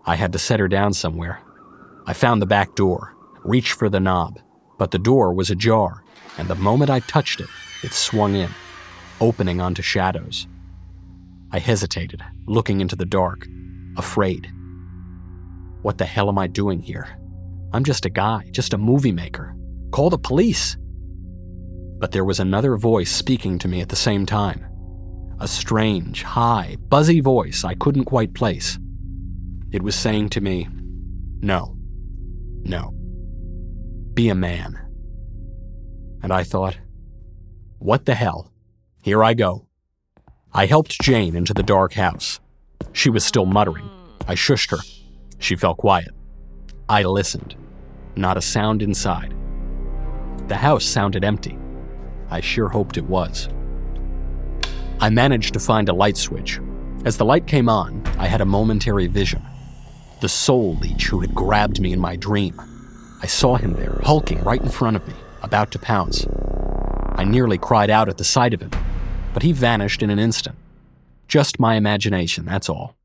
I 0.06 0.16
had 0.16 0.32
to 0.32 0.40
set 0.40 0.62
her 0.62 0.70
down 0.70 0.94
somewhere. 0.94 1.42
I 2.06 2.14
found 2.14 2.42
the 2.42 2.48
back 2.48 2.76
door, 2.76 3.16
reached 3.44 3.74
for 3.74 3.90
the 3.90 4.00
knob, 4.00 4.40
but 4.78 4.92
the 4.92 4.98
door 4.98 5.34
was 5.34 5.50
ajar, 5.50 6.04
and 6.38 6.48
the 6.48 6.56
moment 6.56 6.90
I 6.90 7.02
touched 7.02 7.42
it, 7.42 7.50
it 7.84 7.92
swung 7.92 8.36
in, 8.36 8.50
opening 9.20 9.60
onto 9.60 9.82
shadows. 9.82 10.48
I 11.52 11.60
hesitated, 11.60 12.22
looking 12.48 12.82
into 12.82 12.96
the 12.96 13.06
dark, 13.06 13.48
afraid. 13.98 14.52
What 15.82 15.98
the 15.98 16.06
hell 16.06 16.30
am 16.30 16.38
I 16.38 16.48
doing 16.48 16.82
here? 16.82 17.08
I'm 17.74 17.84
just 17.84 18.06
a 18.06 18.10
guy, 18.10 18.50
just 18.52 18.74
a 18.74 18.78
movie 18.78 19.12
maker. 19.12 19.56
Call 19.92 20.10
the 20.10 20.18
police. 20.18 20.78
But 22.00 22.12
there 22.12 22.26
was 22.26 22.40
another 22.40 22.76
voice 22.78 23.12
speaking 23.12 23.58
to 23.60 23.68
me 23.68 23.82
at 23.82 23.90
the 23.90 23.96
same 23.96 24.26
time. 24.26 24.66
A 25.40 25.48
strange, 25.48 26.24
high, 26.24 26.78
buzzy 26.90 27.22
voice 27.22 27.64
I 27.64 27.76
couldn't 27.76 28.06
quite 28.06 28.34
place. 28.34 28.78
It 29.72 29.82
was 29.82 29.96
saying 29.96 30.30
to 30.30 30.42
me, 30.42 30.68
No, 31.42 31.78
no, 32.64 32.92
be 34.14 34.30
a 34.30 34.36
man. 34.36 34.80
And 36.22 36.34
I 36.34 36.44
thought, 36.44 36.78
What 37.78 38.06
the 38.06 38.16
hell? 38.16 38.52
Here 39.02 39.24
I 39.24 39.34
go. 39.34 39.69
I 40.54 40.66
helped 40.66 41.00
Jane 41.02 41.36
into 41.36 41.54
the 41.54 41.62
dark 41.62 41.94
house. 41.94 42.40
She 42.92 43.12
was 43.12 43.24
still 43.24 43.46
muttering. 43.46 43.88
I 44.28 44.34
shushed 44.34 44.72
her. 44.72 44.80
She 45.38 45.56
fell 45.56 45.76
quiet. 45.76 46.10
I 46.90 47.04
listened. 47.04 47.56
Not 48.16 48.36
a 48.36 48.42
sound 48.42 48.82
inside. 48.82 49.34
The 50.48 50.58
house 50.58 50.86
sounded 50.86 51.24
empty. 51.24 51.58
I 52.32 52.42
sure 52.42 52.70
hoped 52.70 52.98
it 52.98 53.06
was. 53.06 53.48
I 55.00 55.12
managed 55.12 55.54
to 55.54 55.60
find 55.60 55.88
a 55.88 55.94
light 55.94 56.18
switch. 56.18 56.60
As 57.06 57.18
the 57.18 57.26
light 57.26 57.46
came 57.46 57.70
on, 57.70 58.04
I 58.18 58.26
had 58.26 58.42
a 58.42 58.46
momentary 58.46 59.06
vision. 59.06 59.44
The 60.20 60.30
soul 60.30 60.76
leech 60.78 61.06
who 61.06 61.20
had 61.20 61.36
grabbed 61.36 61.80
me 61.80 61.94
in 61.94 62.00
my 62.00 62.16
dream. 62.16 62.60
I 63.22 63.28
saw 63.28 63.56
him 63.56 63.74
there, 63.74 64.00
hulking 64.04 64.44
right 64.44 64.62
in 64.62 64.70
front 64.70 64.96
of 64.96 65.08
me, 65.08 65.14
about 65.44 65.70
to 65.72 65.80
pounce. 65.80 66.26
I 67.16 67.24
nearly 67.24 67.58
cried 67.58 67.90
out 67.90 68.10
at 68.10 68.18
the 68.18 68.24
sight 68.24 68.54
of 68.54 68.62
him, 68.62 68.72
but 69.34 69.44
he 69.44 69.52
vanished 69.52 70.02
in 70.02 70.10
an 70.10 70.20
instant. 70.20 70.56
Just 71.28 71.60
my 71.60 71.76
imagination, 71.76 72.46
that's 72.46 72.70
all. 72.70 72.96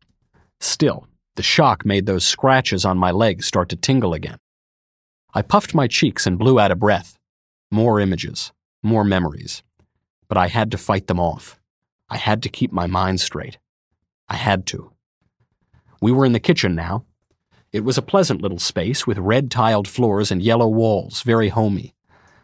Still, 0.61 1.07
the 1.37 1.43
shock 1.43 1.85
made 1.85 2.07
those 2.07 2.25
scratches 2.25 2.85
on 2.85 2.97
my 2.97 3.11
legs 3.11 3.47
start 3.47 3.69
to 3.71 3.77
tingle 3.77 4.15
again. 4.15 4.39
I 5.35 5.43
puffed 5.43 5.75
my 5.75 5.89
cheeks 5.89 6.27
and 6.27 6.39
blew 6.39 6.61
out 6.61 6.71
a 6.71 6.77
breath. 6.77 7.19
More 7.71 7.99
images, 8.01 8.53
more 8.83 9.05
memories. 9.05 9.63
But 10.29 10.39
I 10.39 10.49
had 10.49 10.71
to 10.71 10.79
fight 10.79 11.07
them 11.07 11.21
off. 11.21 11.61
I 12.09 12.17
had 12.17 12.43
to 12.45 12.49
keep 12.49 12.73
my 12.73 12.87
mind 12.87 13.21
straight. 13.21 13.59
I 14.29 14.37
had 14.37 14.67
to. 14.67 14.93
We 16.01 16.13
were 16.13 16.25
in 16.25 16.33
the 16.33 16.41
kitchen 16.41 16.75
now. 16.75 17.05
It 17.73 17.85
was 17.85 17.99
a 17.99 18.03
pleasant 18.03 18.41
little 18.41 18.61
space 18.61 19.07
with 19.07 19.19
red 19.19 19.51
tiled 19.51 19.89
floors 19.89 20.31
and 20.31 20.41
yellow 20.41 20.69
walls, 20.69 21.23
very 21.23 21.49
homey. 21.49 21.95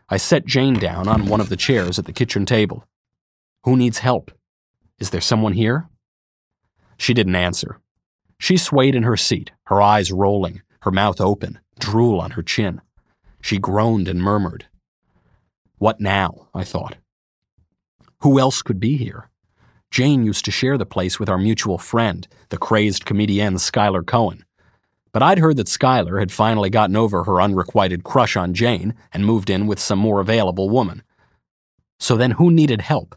I 0.09 0.17
set 0.17 0.45
Jane 0.45 0.75
down 0.75 1.07
on 1.07 1.27
one 1.27 1.41
of 1.41 1.49
the 1.49 1.57
chairs 1.57 1.99
at 1.99 2.07
the 2.07 2.13
kitchen 2.13 2.45
table. 2.45 2.85
Who 3.65 3.77
needs 3.77 3.99
help? 3.99 4.31
Is 4.99 5.11
there 5.11 5.21
someone 5.21 5.53
here? 5.53 5.89
She 6.97 7.15
didn't 7.15 7.37
answer. 7.37 7.81
She 8.39 8.57
swayed 8.57 8.95
in 8.95 9.03
her 9.03 9.17
seat, 9.17 9.51
her 9.65 9.83
eyes 9.83 10.11
rolling, 10.11 10.63
her 10.83 10.91
mouth 10.91 11.21
open, 11.21 11.59
drool 11.79 12.21
on 12.21 12.33
her 12.33 12.43
chin. 12.43 12.81
She 13.43 13.59
groaned 13.59 14.09
and 14.09 14.23
murmured. 14.23 14.67
What 15.79 16.01
now? 16.01 16.49
I 16.55 16.65
thought. 16.65 16.97
Who 18.21 18.39
else 18.39 18.63
could 18.63 18.81
be 18.81 18.97
here? 18.97 19.31
Jane 19.91 20.25
used 20.25 20.45
to 20.45 20.51
share 20.51 20.79
the 20.79 20.87
place 20.87 21.19
with 21.19 21.29
our 21.29 21.39
mutual 21.39 21.77
friend, 21.77 22.29
the 22.49 22.59
crazed 22.59 23.05
comedienne 23.05 23.57
Skylar 23.57 24.07
Cohen. 24.07 24.45
But 25.13 25.23
I'd 25.23 25.39
heard 25.39 25.57
that 25.57 25.67
Skylar 25.67 26.21
had 26.21 26.31
finally 26.31 26.71
gotten 26.71 26.97
over 26.97 27.25
her 27.25 27.41
unrequited 27.41 28.05
crush 28.05 28.37
on 28.37 28.55
Jane 28.55 28.95
and 29.13 29.27
moved 29.27 29.51
in 29.51 29.67
with 29.67 29.81
some 29.81 29.99
more 29.99 30.21
available 30.21 30.71
woman. 30.71 31.03
So 31.99 32.17
then 32.17 32.33
who 32.33 32.51
needed 32.51 32.83
help? 32.83 33.17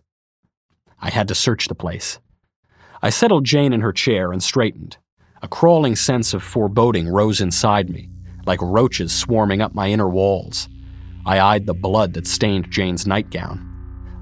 I 1.03 1.09
had 1.09 1.27
to 1.27 1.35
search 1.35 1.67
the 1.67 1.75
place. 1.75 2.19
I 3.01 3.09
settled 3.09 3.43
Jane 3.43 3.73
in 3.73 3.81
her 3.81 3.91
chair 3.91 4.31
and 4.31 4.41
straightened. 4.41 4.95
A 5.41 5.49
crawling 5.49 5.97
sense 5.97 6.33
of 6.33 6.41
foreboding 6.41 7.09
rose 7.09 7.41
inside 7.41 7.89
me, 7.89 8.09
like 8.45 8.61
roaches 8.61 9.11
swarming 9.11 9.61
up 9.61 9.75
my 9.75 9.89
inner 9.89 10.07
walls. 10.07 10.69
I 11.25 11.41
eyed 11.41 11.65
the 11.65 11.73
blood 11.73 12.13
that 12.13 12.25
stained 12.25 12.71
Jane's 12.71 13.05
nightgown. 13.05 13.69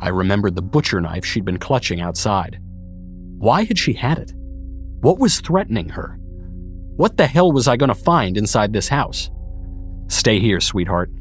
I 0.01 0.09
remembered 0.09 0.55
the 0.55 0.63
butcher 0.63 0.99
knife 0.99 1.23
she'd 1.23 1.45
been 1.45 1.59
clutching 1.59 2.01
outside. 2.01 2.59
Why 3.37 3.63
had 3.63 3.77
she 3.77 3.93
had 3.93 4.17
it? 4.17 4.33
What 5.01 5.19
was 5.19 5.39
threatening 5.39 5.89
her? 5.89 6.17
What 6.97 7.17
the 7.17 7.27
hell 7.27 7.51
was 7.51 7.67
I 7.67 7.77
going 7.77 7.89
to 7.89 7.95
find 7.95 8.37
inside 8.37 8.73
this 8.73 8.87
house? 8.87 9.29
Stay 10.07 10.39
here, 10.39 10.59
sweetheart. 10.59 11.11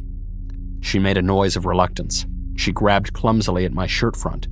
She 0.80 0.98
made 0.98 1.18
a 1.18 1.22
noise 1.22 1.54
of 1.54 1.66
reluctance. 1.66 2.24
She 2.56 2.72
grabbed 2.72 3.12
clumsily 3.12 3.66
at 3.66 3.72
my 3.72 3.86
shirt 3.86 4.16
front. 4.16 4.48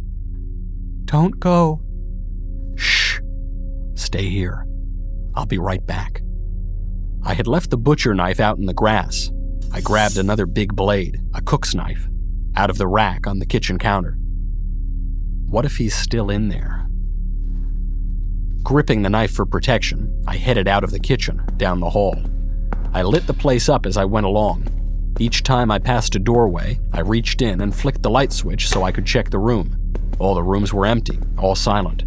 Don't 1.09 1.41
go. 1.41 1.81
Shh. 2.77 3.19
Stay 3.95 4.29
here. 4.29 4.67
I'll 5.35 5.47
be 5.47 5.57
right 5.57 5.85
back. 5.87 6.21
I 7.25 7.33
had 7.33 7.47
left 7.47 7.71
the 7.71 7.79
butcher 7.79 8.15
knife 8.15 8.41
out 8.41 8.59
in 8.59 8.67
the 8.67 8.75
grass. 8.75 9.31
I 9.73 9.81
grabbed 9.81 10.19
another 10.19 10.45
big 10.45 10.77
blade, 10.77 11.19
a 11.33 11.41
cook's 11.41 11.75
knife, 11.75 12.07
out 12.57 12.69
of 12.69 12.77
the 12.77 12.87
rack 12.87 13.27
on 13.27 13.39
the 13.39 13.47
kitchen 13.47 13.79
counter. 13.79 14.19
What 15.49 15.65
if 15.65 15.79
he's 15.79 15.97
still 15.97 16.29
in 16.29 16.51
there? 16.51 16.87
Gripping 18.63 19.01
the 19.01 19.09
knife 19.09 19.33
for 19.33 19.47
protection, 19.47 20.23
I 20.27 20.37
headed 20.37 20.69
out 20.69 20.85
of 20.85 20.91
the 20.91 21.01
kitchen, 21.01 21.43
down 21.57 21.81
the 21.81 21.89
hall. 21.89 22.23
I 22.93 23.03
lit 23.03 23.27
the 23.27 23.33
place 23.33 23.71
up 23.71 23.87
as 23.87 23.97
I 23.97 24.05
went 24.05 24.27
along. 24.27 25.15
Each 25.19 25.43
time 25.43 25.71
I 25.71 25.79
passed 25.79 26.17
a 26.17 26.19
doorway, 26.19 26.79
I 26.93 27.01
reached 27.01 27.41
in 27.41 27.63
and 27.63 27.75
flicked 27.75 28.03
the 28.03 28.11
light 28.11 28.35
switch 28.35 28.69
so 28.69 28.83
I 28.83 28.93
could 28.93 29.07
check 29.07 29.31
the 29.31 29.39
room. 29.39 29.78
All 30.19 30.35
the 30.35 30.43
rooms 30.43 30.73
were 30.73 30.87
empty, 30.87 31.19
all 31.39 31.55
silent. 31.55 32.05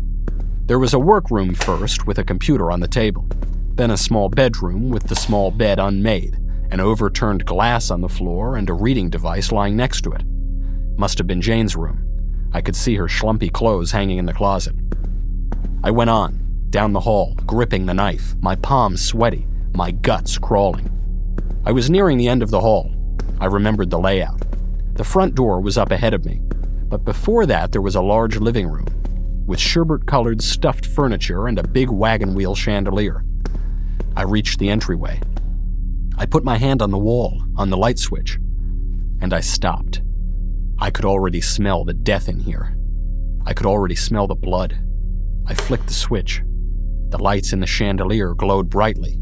There 0.68 0.80
was 0.80 0.94
a 0.94 1.00
workroom 1.00 1.54
first, 1.54 2.06
with 2.06 2.18
a 2.18 2.24
computer 2.24 2.72
on 2.72 2.80
the 2.80 2.88
table, 2.88 3.28
then 3.76 3.92
a 3.92 3.98
small 3.98 4.30
bedroom 4.30 4.90
with 4.90 5.04
the 5.04 5.16
small 5.16 5.52
bed 5.52 5.80
unmade, 5.80 6.38
an 6.72 6.80
overturned 6.80 7.46
glass 7.46 7.90
on 7.90 8.02
the 8.02 8.10
floor, 8.10 8.56
and 8.56 8.70
a 8.70 8.74
reading 8.74 9.10
device 9.10 9.52
lying 9.52 9.76
next 9.76 10.02
to 10.02 10.12
it. 10.12 10.24
Must 10.98 11.18
have 11.18 11.28
been 11.28 11.42
Jane's 11.42 11.76
room. 11.76 12.06
I 12.54 12.62
could 12.62 12.76
see 12.76 12.96
her 12.96 13.08
schlumpy 13.08 13.52
clothes 13.52 13.92
hanging 13.92 14.18
in 14.18 14.26
the 14.26 14.34
closet. 14.34 14.76
I 15.84 15.92
went 15.92 16.10
on, 16.10 16.66
down 16.70 16.94
the 16.94 17.00
hall, 17.00 17.36
gripping 17.46 17.86
the 17.86 17.94
knife, 17.94 18.36
my 18.42 18.56
palms 18.56 19.04
sweaty, 19.04 19.48
my 19.74 19.92
guts 19.92 20.38
crawling. 20.38 20.90
I 21.66 21.72
was 21.72 21.90
nearing 21.90 22.18
the 22.18 22.28
end 22.28 22.44
of 22.44 22.50
the 22.50 22.62
hall. 22.62 22.92
I 23.40 23.46
remembered 23.46 23.90
the 23.90 24.00
layout. 24.00 24.42
The 24.96 25.04
front 25.04 25.36
door 25.36 25.62
was 25.62 25.78
up 25.78 25.92
ahead 25.92 26.14
of 26.14 26.26
me, 26.26 26.42
but 26.92 27.06
before 27.06 27.46
that 27.46 27.72
there 27.72 27.82
was 27.82 27.96
a 27.96 28.02
large 28.02 28.36
living 28.36 28.68
room 28.68 28.86
with 29.48 29.60
sherbet 29.60 30.06
colored 30.06 30.42
stuffed 30.42 30.86
furniture 30.86 31.48
and 31.48 31.58
a 31.58 31.68
big 31.68 31.90
wagon 31.90 32.36
wheel 32.36 32.54
chandelier. 32.54 33.24
I 34.16 34.24
reached 34.24 34.60
the 34.60 34.70
entryway. 34.70 35.20
I 36.18 36.26
put 36.26 36.44
my 36.44 36.58
hand 36.58 36.82
on 36.82 36.92
the 36.92 36.98
wall, 37.00 37.42
on 37.56 37.70
the 37.70 37.78
light 37.78 37.98
switch, 37.98 38.38
and 39.22 39.34
I 39.34 39.40
stopped. 39.40 40.02
I 40.80 40.92
could 40.92 41.06
already 41.06 41.40
smell 41.40 41.86
the 41.86 41.94
death 41.94 42.28
in 42.28 42.40
here. 42.40 42.76
I 43.46 43.54
could 43.54 43.66
already 43.66 43.96
smell 43.96 44.28
the 44.28 44.36
blood. 44.36 44.78
I 45.48 45.54
flicked 45.54 45.88
the 45.88 45.94
switch. 45.94 46.44
The 47.10 47.18
lights 47.18 47.54
in 47.54 47.62
the 47.62 47.68
chandelier 47.68 48.34
glowed 48.34 48.70
brightly. 48.70 49.18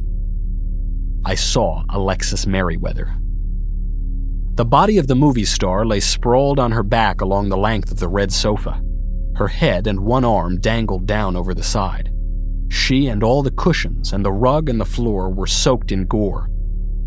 I 1.23 1.35
saw 1.35 1.83
Alexis 1.89 2.47
Merriweather. 2.47 3.15
The 4.59 4.65
body 4.65 4.97
of 4.97 5.07
the 5.07 5.15
movie 5.15 5.45
star 5.45 5.85
lay 5.85 6.01
sprawled 6.01 6.59
on 6.59 6.73
her 6.73 6.83
back 6.83 7.21
along 7.21 7.47
the 7.47 7.55
length 7.55 7.91
of 7.91 7.99
the 7.99 8.09
red 8.09 8.29
sofa. 8.29 8.83
Her 9.37 9.47
head 9.47 9.87
and 9.87 10.01
one 10.01 10.25
arm 10.25 10.59
dangled 10.59 11.07
down 11.07 11.37
over 11.37 11.53
the 11.53 11.63
side. 11.63 12.13
She 12.67 13.07
and 13.07 13.23
all 13.23 13.41
the 13.41 13.51
cushions 13.51 14.11
and 14.11 14.25
the 14.25 14.33
rug 14.33 14.67
and 14.67 14.77
the 14.77 14.83
floor 14.83 15.29
were 15.29 15.47
soaked 15.47 15.93
in 15.93 16.07
gore. 16.07 16.49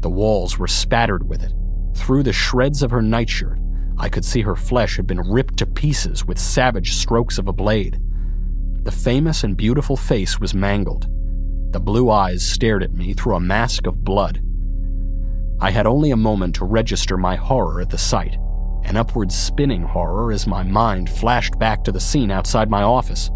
The 0.01 0.09
walls 0.09 0.59
were 0.59 0.67
spattered 0.67 1.29
with 1.29 1.43
it. 1.43 1.53
Through 1.95 2.23
the 2.23 2.33
shreds 2.33 2.83
of 2.83 2.91
her 2.91 3.03
nightshirt, 3.03 3.59
I 3.99 4.09
could 4.09 4.25
see 4.25 4.41
her 4.41 4.57
flesh 4.57 4.97
had 4.97 5.07
been 5.07 5.21
ripped 5.21 5.59
to 5.59 5.67
pieces 5.67 6.25
with 6.25 6.39
savage 6.39 6.95
strokes 6.95 7.37
of 7.37 7.49
a 7.49 7.53
blade. 7.53 8.01
The 8.85 8.93
famous 8.93 9.45
and 9.45 9.59
beautiful 9.59 9.99
face 9.99 10.41
was 10.41 10.55
mangled. 10.55 11.07
The 11.75 11.81
blue 11.81 12.09
eyes 12.09 12.43
stared 12.43 12.83
at 12.83 12.95
me 12.95 13.13
through 13.13 13.37
a 13.37 13.41
mask 13.41 13.87
of 13.87 14.03
blood. 14.03 14.43
I 15.63 15.71
had 15.71 15.87
only 15.87 16.11
a 16.11 16.17
moment 16.17 16.57
to 16.57 16.65
register 16.65 17.17
my 17.17 17.37
horror 17.37 17.81
at 17.81 17.89
the 17.89 17.97
sight, 17.97 18.37
an 18.83 18.97
upward 18.97 19.31
spinning 19.31 19.85
horror 19.85 20.33
as 20.33 20.45
my 20.45 20.65
mind 20.65 21.09
flashed 21.09 21.57
back 21.57 21.85
to 21.85 21.93
the 21.93 22.01
scene 22.01 22.33
outside 22.33 22.69
my 22.69 22.83
office. 22.83 23.31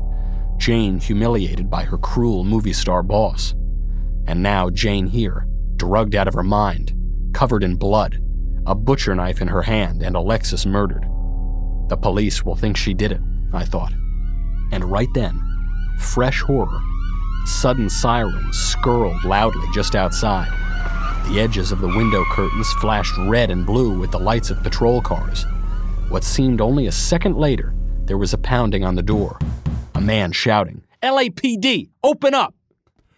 Jane 0.57 0.99
humiliated 0.99 1.71
by 1.71 1.85
her 1.85 1.99
cruel 1.99 2.43
movie 2.43 2.73
star 2.73 3.05
boss. 3.05 3.55
And 4.27 4.43
now 4.43 4.71
Jane 4.71 5.07
here, 5.07 5.47
drugged 5.77 6.17
out 6.17 6.27
of 6.27 6.35
her 6.35 6.43
mind, 6.43 6.93
covered 7.33 7.63
in 7.63 7.77
blood, 7.77 8.19
a 8.67 8.75
butcher 8.75 9.15
knife 9.15 9.41
in 9.41 9.47
her 9.47 9.63
hand, 9.63 10.03
and 10.03 10.17
Alexis 10.17 10.67
murdered. 10.67 11.05
The 11.89 11.97
police 11.97 12.43
will 12.43 12.57
think 12.57 12.77
she 12.77 12.93
did 12.93 13.13
it, 13.13 13.21
I 13.53 13.65
thought. 13.65 13.93
And 14.73 14.85
right 14.85 15.15
then, 15.15 15.41
fresh 16.01 16.43
horror, 16.43 16.81
sudden 17.45 17.89
sirens 17.89 18.59
skirled 18.59 19.23
loudly 19.23 19.69
just 19.73 19.95
outside. 19.95 20.66
The 21.29 21.41
edges 21.41 21.73
of 21.73 21.81
the 21.81 21.89
window 21.89 22.25
curtains 22.31 22.73
flashed 22.75 23.17
red 23.19 23.51
and 23.51 23.67
blue 23.67 23.99
with 23.99 24.13
the 24.13 24.19
lights 24.19 24.51
of 24.51 24.63
patrol 24.63 25.03
cars. 25.03 25.45
What 26.09 26.23
seemed 26.23 26.61
only 26.61 26.87
a 26.87 26.93
second 26.93 27.37
later, 27.37 27.75
there 28.05 28.17
was 28.17 28.33
a 28.33 28.39
pounding 28.39 28.85
on 28.85 28.95
the 28.95 29.03
door. 29.03 29.39
A 29.97 30.01
man 30.01 30.31
shouting, 30.31 30.85
LAPD, 31.03 31.91
open 32.05 32.33
up! 32.33 32.55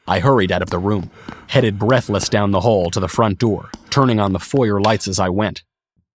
I 0.07 0.21
hurried 0.21 0.51
out 0.51 0.63
of 0.63 0.71
the 0.71 0.79
room, 0.79 1.11
headed 1.49 1.79
breathless 1.79 2.31
down 2.31 2.51
the 2.51 2.63
hall 2.63 2.91
to 2.91 2.99
the 2.99 3.09
front 3.09 3.39
door, 3.39 3.71
turning 3.91 4.19
on 4.19 4.33
the 4.33 4.39
foyer 4.39 4.81
lights 4.81 5.07
as 5.07 5.21
I 5.21 5.29
went. 5.29 5.63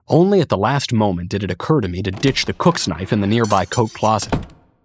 Only 0.08 0.41
at 0.41 0.49
the 0.49 0.58
last 0.58 0.91
moment 0.93 1.29
did 1.29 1.43
it 1.43 1.51
occur 1.51 1.79
to 1.79 1.88
me 1.88 2.01
to 2.01 2.10
ditch 2.10 2.45
the 2.45 2.53
cook's 2.53 2.88
knife 2.88 3.13
in 3.13 3.21
the 3.21 3.27
nearby 3.27 3.65
coat 3.65 3.93
closet. 3.93 4.34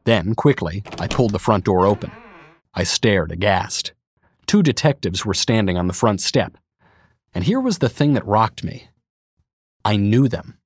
Then, 0.04 0.34
quickly, 0.34 0.82
I 0.98 1.06
pulled 1.06 1.32
the 1.32 1.38
front 1.38 1.64
door 1.64 1.86
open. 1.86 2.12
I 2.74 2.84
stared 2.84 3.32
aghast. 3.32 3.94
Two 4.46 4.62
detectives 4.62 5.24
were 5.24 5.34
standing 5.34 5.78
on 5.78 5.86
the 5.86 5.94
front 5.94 6.20
step. 6.20 6.58
And 7.34 7.44
here 7.44 7.60
was 7.60 7.78
the 7.78 7.88
thing 7.88 8.14
that 8.14 8.26
rocked 8.26 8.64
me 8.64 8.88
I 9.84 9.96
knew 9.96 10.28
them. 10.28 10.58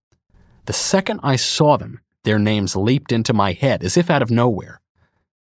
The 0.66 0.72
second 0.72 1.20
I 1.22 1.36
saw 1.36 1.76
them, 1.76 2.00
their 2.24 2.38
names 2.38 2.76
leaped 2.76 3.12
into 3.12 3.32
my 3.32 3.52
head 3.52 3.82
as 3.82 3.96
if 3.96 4.10
out 4.10 4.22
of 4.22 4.30
nowhere 4.30 4.80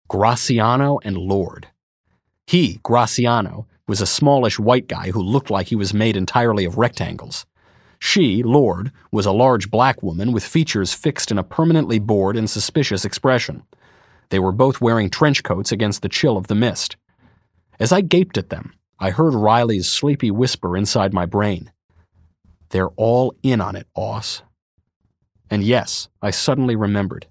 Graciano 0.10 1.00
and 1.04 1.18
Lord. 1.18 1.68
He, 2.46 2.80
Graciano, 2.84 3.66
was 3.88 4.02
a 4.02 4.06
smallish 4.06 4.60
white 4.60 4.88
guy 4.88 5.12
who 5.12 5.22
looked 5.22 5.50
like 5.50 5.68
he 5.68 5.76
was 5.76 5.94
made 5.94 6.16
entirely 6.16 6.66
of 6.66 6.78
rectangles. 6.78 7.46
She, 8.00 8.44
Lord, 8.44 8.92
was 9.12 9.26
a 9.26 9.32
large 9.32 9.72
black 9.72 10.04
woman 10.04 10.32
with 10.32 10.44
features 10.44 10.94
fixed 10.94 11.32
in 11.32 11.38
a 11.38 11.44
permanently 11.44 12.00
bored 12.00 12.36
and 12.36 12.50
suspicious 12.50 13.06
expression. 13.06 13.64
They 14.30 14.40
were 14.40 14.52
both 14.52 14.82
wearing 14.82 15.10
trench 15.10 15.44
coats 15.44 15.72
against 15.72 16.02
the 16.02 16.10
chill 16.10 16.38
of 16.38 16.48
the 16.48 16.56
mist. 16.56 16.98
As 17.80 17.92
I 17.92 18.02
gaped 18.02 18.38
at 18.38 18.50
them, 18.50 18.74
I 19.00 19.10
heard 19.10 19.34
Riley's 19.34 19.90
sleepy 19.90 20.32
whisper 20.32 20.78
inside 20.78 21.14
my 21.14 21.26
brain. 21.26 21.72
They're 22.70 22.90
all 22.90 23.36
in 23.44 23.62
on 23.62 23.76
it, 23.76 23.88
Oss. 23.96 24.42
And 25.50 25.64
yes, 25.64 26.08
I 26.22 26.32
suddenly 26.32 26.76
remembered. 26.76 27.28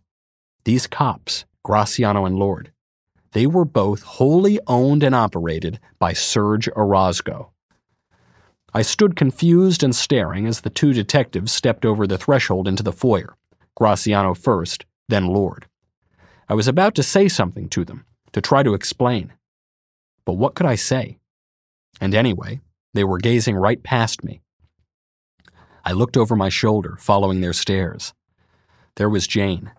These 0.65 0.87
cops, 0.87 1.45
Graciano 1.67 2.27
and 2.27 2.37
Lord, 2.37 2.73
they 3.33 3.47
were 3.47 3.65
both 3.65 4.03
wholly 4.03 4.61
owned 4.67 5.03
and 5.03 5.15
operated 5.15 5.81
by 5.99 6.13
Serge 6.13 6.69
Orozco. 6.69 7.53
I 8.75 8.83
stood 8.83 9.17
confused 9.17 9.83
and 9.83 9.95
staring 9.95 10.47
as 10.47 10.61
the 10.61 10.71
two 10.71 10.93
detectives 10.93 11.53
stepped 11.53 11.85
over 11.85 12.07
the 12.07 12.19
threshold 12.19 12.69
into 12.69 12.83
the 12.83 12.93
foyer, 12.93 13.37
Graciano 13.79 14.37
first, 14.37 14.85
then 15.09 15.27
Lord. 15.27 15.67
I 16.49 16.55
was 16.55 16.69
about 16.69 16.95
to 16.97 17.03
say 17.03 17.29
something 17.29 17.69
to 17.71 17.85
them, 17.85 18.05
to 18.33 18.41
try 18.41 18.63
to 18.63 18.75
explain. 18.75 19.33
But 20.25 20.35
what 20.35 20.55
could 20.55 20.67
I 20.67 20.75
say? 20.75 21.19
And 22.01 22.15
anyway, 22.15 22.61
they 22.95 23.05
were 23.05 23.19
gazing 23.19 23.57
right 23.57 23.83
past 23.83 24.25
me. 24.25 24.43
I 25.85 25.93
looked 25.93 26.17
over 26.17 26.37
my 26.37 26.49
shoulder, 26.49 26.97
following 26.99 27.41
their 27.41 27.53
stares. 27.53 28.15
There 28.97 29.09
was 29.09 29.27
Jane, 29.27 29.73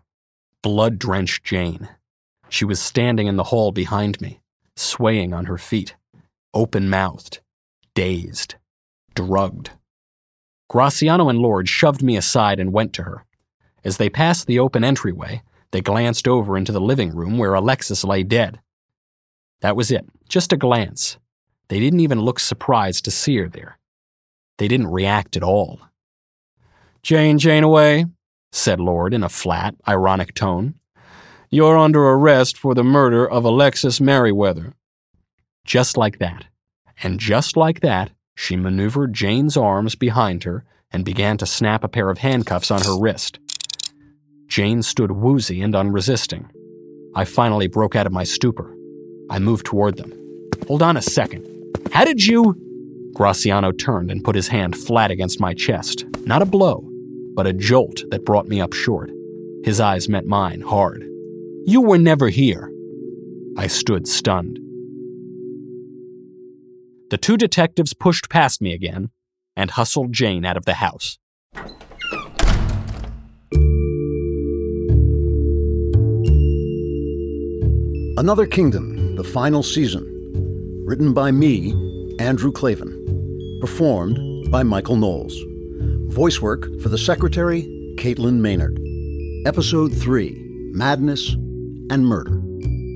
blood 0.62 1.00
drenched 1.00 1.44
Jane, 1.44 1.90
she 2.50 2.66
was 2.66 2.80
standing 2.80 3.28
in 3.28 3.36
the 3.36 3.46
hall 3.46 3.72
behind 3.72 4.22
me, 4.22 4.40
swaying 4.76 5.34
on 5.34 5.46
her 5.46 5.58
feet, 5.58 5.96
open 6.54 6.90
mouthed, 6.90 7.40
dazed, 7.96 8.56
drugged. 9.16 9.72
Graciano 10.72 11.30
and 11.30 11.40
Lord 11.40 11.68
shoved 11.68 12.04
me 12.04 12.16
aside 12.16 12.60
and 12.60 12.72
went 12.72 12.94
to 12.94 13.04
her. 13.04 13.26
As 13.84 13.98
they 13.98 14.10
passed 14.10 14.46
the 14.46 14.60
open 14.60 14.84
entryway, 14.84 15.42
They 15.74 15.82
glanced 15.82 16.28
over 16.28 16.56
into 16.56 16.72
the 16.72 16.80
living 16.80 17.16
room 17.16 17.40
where 17.40 17.56
Alexis 17.56 18.04
lay 18.04 18.22
dead. 18.22 18.62
That 19.62 19.76
was 19.76 19.90
it, 19.90 20.06
just 20.30 20.54
a 20.54 20.58
glance. 20.58 21.18
They 21.74 21.80
didn't 21.80 22.02
even 22.02 22.22
look 22.22 22.40
surprised 22.40 23.04
to 23.06 23.10
see 23.10 23.36
her 23.38 23.50
there. 23.50 23.80
They 24.60 24.68
didn't 24.68 24.92
react 24.92 25.36
at 25.36 25.42
all. 25.42 25.80
Jane 27.02 27.40
Janeway, 27.40 28.06
said 28.52 28.80
Lord 28.80 29.12
in 29.12 29.24
a 29.24 29.28
flat, 29.28 29.74
ironic 29.88 30.36
tone. 30.36 30.76
You're 31.50 31.76
under 31.76 32.10
arrest 32.10 32.60
for 32.60 32.76
the 32.76 32.84
murder 32.84 33.28
of 33.28 33.44
Alexis 33.44 34.00
Merriweather. 34.00 34.76
Just 35.66 35.98
like 35.98 36.20
that. 36.20 36.46
And 37.02 37.20
just 37.20 37.58
like 37.58 37.80
that, 37.80 38.12
she 38.36 38.56
maneuvered 38.56 39.14
Jane's 39.14 39.58
arms 39.58 39.96
behind 39.96 40.44
her 40.44 40.66
and 40.92 41.04
began 41.04 41.40
to 41.40 41.48
snap 41.48 41.84
a 41.84 41.90
pair 41.90 42.12
of 42.12 42.20
handcuffs 42.20 42.70
on 42.70 42.84
her 42.84 43.00
wrist. 43.00 43.40
Jane 44.46 44.84
stood 44.84 45.14
woozy 45.14 45.60
and 45.64 45.76
unresisting. 45.76 46.52
I 47.16 47.26
finally 47.26 47.66
broke 47.66 47.96
out 47.96 48.06
of 48.06 48.14
my 48.14 48.26
stupor. 48.26 48.78
I 49.32 49.40
moved 49.40 49.66
toward 49.66 49.98
them. 49.98 50.14
Hold 50.68 50.84
on 50.84 50.98
a 50.98 51.02
second. 51.02 51.53
How 51.92 52.06
did 52.06 52.26
you? 52.26 52.56
Graciano 53.14 53.78
turned 53.78 54.10
and 54.10 54.24
put 54.24 54.36
his 54.36 54.48
hand 54.48 54.76
flat 54.76 55.12
against 55.12 55.40
my 55.40 55.54
chest. 55.54 56.06
Not 56.26 56.42
a 56.42 56.46
blow, 56.46 56.88
but 57.36 57.48
a 57.48 57.54
jolt 57.54 58.04
that 58.10 58.26
brought 58.26 58.48
me 58.48 58.60
up 58.60 58.74
short. 58.74 59.12
His 59.64 59.80
eyes 59.80 60.10
met 60.10 60.26
mine 60.26 60.62
hard. 60.62 61.04
You 61.66 61.82
were 61.82 61.98
never 61.98 62.30
here. 62.30 62.72
I 63.58 63.68
stood 63.68 64.08
stunned. 64.08 64.60
The 67.12 67.18
two 67.18 67.38
detectives 67.38 67.94
pushed 67.94 68.30
past 68.30 68.62
me 68.62 68.74
again 68.74 69.12
and 69.56 69.70
hustled 69.70 70.12
Jane 70.12 70.46
out 70.46 70.58
of 70.58 70.66
the 70.66 70.74
house. 70.74 71.20
Another 78.18 78.46
Kingdom, 78.48 79.16
the 79.16 79.24
final 79.24 79.62
season. 79.62 80.13
Written 80.86 81.14
by 81.14 81.32
me, 81.32 81.72
Andrew 82.20 82.52
Klavan. 82.52 83.58
Performed 83.62 84.52
by 84.52 84.64
Michael 84.64 84.98
Knowles. 84.98 85.34
Voice 86.14 86.42
work 86.42 86.66
for 86.82 86.90
the 86.90 86.98
Secretary, 86.98 87.64
Caitlin 87.98 88.40
Maynard. 88.42 88.78
Episode 89.46 89.94
3 89.94 90.36
Madness 90.74 91.36
and 91.90 92.06
Murder. 92.06 92.38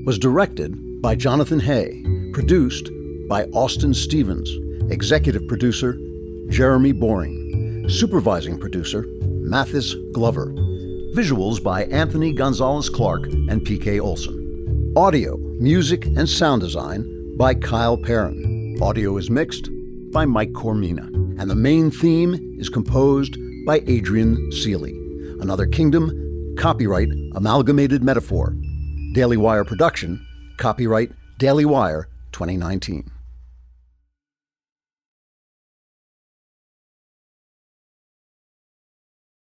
Was 0.04 0.18
directed 0.18 1.00
by 1.00 1.14
Jonathan 1.14 1.60
Hay. 1.60 2.04
Produced 2.34 2.90
by 3.26 3.44
Austin 3.54 3.94
Stevens. 3.94 4.54
Executive 4.92 5.48
producer 5.48 5.96
Jeremy 6.50 6.92
Boring. 6.92 7.86
Supervising 7.88 8.58
producer 8.58 9.06
Mathis 9.22 9.94
Glover. 10.12 10.48
Visuals 11.14 11.62
by 11.62 11.84
Anthony 11.84 12.34
Gonzalez 12.34 12.90
Clark 12.90 13.24
and 13.28 13.62
PK 13.62 13.98
Olson. 13.98 14.92
Audio, 14.94 15.38
music, 15.38 16.04
and 16.04 16.28
sound 16.28 16.60
design 16.60 17.17
by 17.38 17.54
Kyle 17.54 17.96
Perrin. 17.96 18.76
Audio 18.82 19.16
is 19.16 19.30
mixed 19.30 19.70
by 20.12 20.24
Mike 20.24 20.50
Coromina. 20.54 21.06
And 21.40 21.48
the 21.48 21.54
main 21.54 21.88
theme 21.88 22.34
is 22.58 22.68
composed 22.68 23.36
by 23.64 23.80
Adrian 23.86 24.50
Seeley. 24.50 24.90
Another 25.40 25.64
Kingdom, 25.64 26.10
copyright 26.58 27.08
Amalgamated 27.36 28.02
Metaphor. 28.02 28.56
Daily 29.14 29.36
Wire 29.36 29.64
production, 29.64 30.20
copyright 30.56 31.12
Daily 31.38 31.64
Wire 31.64 32.08
2019. 32.32 33.08